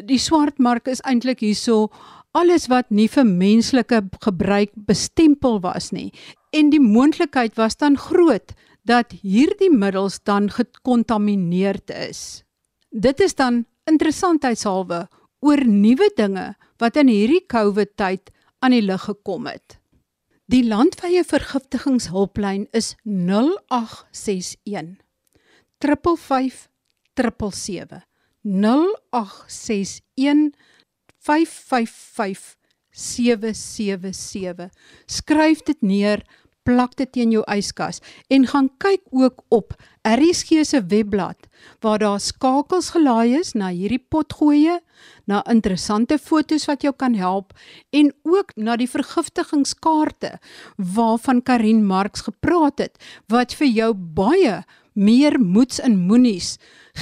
die 0.08 0.20
swartmark 0.20 0.88
is 0.88 1.02
eintlik 1.04 1.42
hierso 1.44 1.90
alles 2.32 2.68
wat 2.72 2.88
nie 2.90 3.08
vir 3.12 3.26
menslike 3.28 3.98
gebruik 4.24 4.72
bestempel 4.88 5.60
was 5.60 5.90
nie 5.92 6.12
en 6.56 6.70
die 6.72 6.80
moontlikheid 6.80 7.58
was 7.60 7.76
dan 7.76 7.98
groot 7.98 8.54
dat 8.88 9.14
hierdie 9.22 9.70
middels 9.70 10.18
dan 10.26 10.48
gekontamineerd 10.50 11.92
is. 11.94 12.42
Dit 12.90 13.20
is 13.20 13.34
dan 13.38 13.64
interessantheidshalwe 13.86 15.06
oor 15.42 15.62
nuwe 15.66 16.08
dinge 16.16 16.52
wat 16.82 16.98
in 16.98 17.10
hierdie 17.10 17.44
COVID 17.46 17.94
tyd 17.96 18.32
aan 18.62 18.74
die 18.74 18.82
lig 18.82 19.04
gekom 19.08 19.46
het. 19.50 19.78
Die 20.52 20.62
landwyse 20.66 21.24
vergiftigingshulplyn 21.26 22.66
is 22.76 22.94
0861 23.02 24.98
355 25.82 26.68
777 27.14 28.06
0861 28.42 30.52
555 31.18 32.56
777 32.92 34.70
skryf 35.06 35.62
dit 35.62 35.80
neer 35.80 36.26
plak 36.66 36.96
dit 36.96 37.10
teen 37.12 37.32
jou 37.34 37.42
yskas 37.50 38.00
en 38.32 38.46
gaan 38.46 38.68
kyk 38.82 39.02
ook 39.10 39.42
op 39.48 39.74
RSG 40.08 40.64
se 40.66 40.82
webblad 40.90 41.48
waar 41.80 41.98
daar 42.02 42.20
skakels 42.20 42.90
gelaai 42.94 43.38
is 43.38 43.52
na 43.54 43.70
hierdie 43.70 44.02
potgoeie, 44.10 44.80
na 45.26 45.42
interessante 45.50 46.18
fotos 46.18 46.66
wat 46.66 46.82
jou 46.82 46.92
kan 46.96 47.14
help 47.14 47.52
en 47.94 48.10
ook 48.22 48.54
na 48.56 48.76
die 48.76 48.90
vergiftigingskaarte 48.90 50.36
waarvan 50.76 51.42
Karin 51.42 51.84
Marx 51.86 52.26
gepraat 52.26 52.82
het 52.82 52.98
wat 53.30 53.54
vir 53.54 53.70
jou 53.70 53.92
baie 53.94 54.62
meer 54.92 55.38
moeds 55.40 55.80
en 55.80 55.98
moenies 56.06 56.56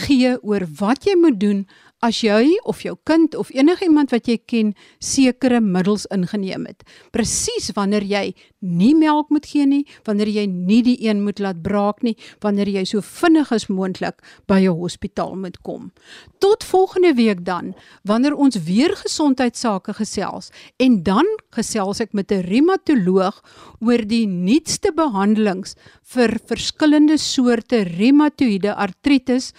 gee 0.05 0.37
oor 0.42 0.66
wat 0.79 1.09
jy 1.09 1.16
moet 1.18 1.40
doen 1.40 1.64
as 2.01 2.23
jy 2.25 2.57
of 2.65 2.81
jou 2.85 2.95
kind 3.05 3.35
of 3.37 3.51
enigiemand 3.53 4.13
wat 4.15 4.29
jy 4.29 4.39
ken 4.49 4.73
sekere 5.05 5.61
middels 5.61 6.07
ingeneem 6.15 6.65
het. 6.69 6.85
Presies 7.13 7.71
wanneer 7.77 8.05
jy 8.09 8.33
nie 8.61 8.93
melk 8.97 9.29
moet 9.33 9.47
gee 9.49 9.67
nie, 9.69 9.83
wanneer 10.09 10.29
jy 10.33 10.47
nie 10.49 10.81
die 10.85 10.97
een 11.05 11.23
moet 11.25 11.41
laat 11.41 11.61
braak 11.65 12.03
nie, 12.05 12.17
wanneer 12.45 12.69
jy 12.69 12.85
so 12.89 13.05
vinnig 13.05 13.53
as 13.53 13.69
moontlik 13.69 14.21
by 14.49 14.61
'n 14.65 14.77
hospitaal 14.81 15.37
moet 15.37 15.61
kom. 15.63 15.93
Tot 16.41 16.65
volgende 16.65 17.15
week 17.15 17.45
dan, 17.45 17.75
wanneer 18.05 18.35
ons 18.35 18.57
weer 18.65 18.97
gesondheidsake 18.97 19.93
gesels 19.95 20.51
en 20.79 21.03
dan 21.03 21.27
gesels 21.53 22.01
ek 22.01 22.13
met 22.13 22.33
'n 22.33 22.45
reumatoloog 22.45 23.43
oor 23.81 24.07
die 24.07 24.27
nuutste 24.27 24.93
behandelings 24.93 25.77
vir 26.03 26.41
verskillende 26.47 27.19
soorte 27.19 27.85
reumatoïede 27.85 28.75
artritis 28.75 29.53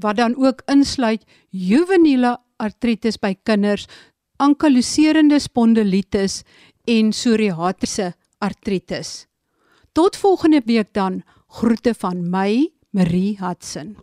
wat 0.00 0.16
dan 0.16 0.34
ook 0.36 0.62
insluit 0.66 1.24
juveniele 1.54 2.34
artritis 2.58 3.18
by 3.22 3.34
kinders, 3.46 3.86
ankyloserende 4.42 5.38
spondilitis 5.40 6.42
en 6.90 7.12
psoriatiese 7.14 8.12
artritis. 8.42 9.26
Tot 9.94 10.18
volgende 10.18 10.60
week 10.66 10.90
dan, 10.92 11.22
groete 11.60 11.94
van 11.94 12.24
my, 12.30 12.66
Marie 12.90 13.38
Hudson. 13.38 13.94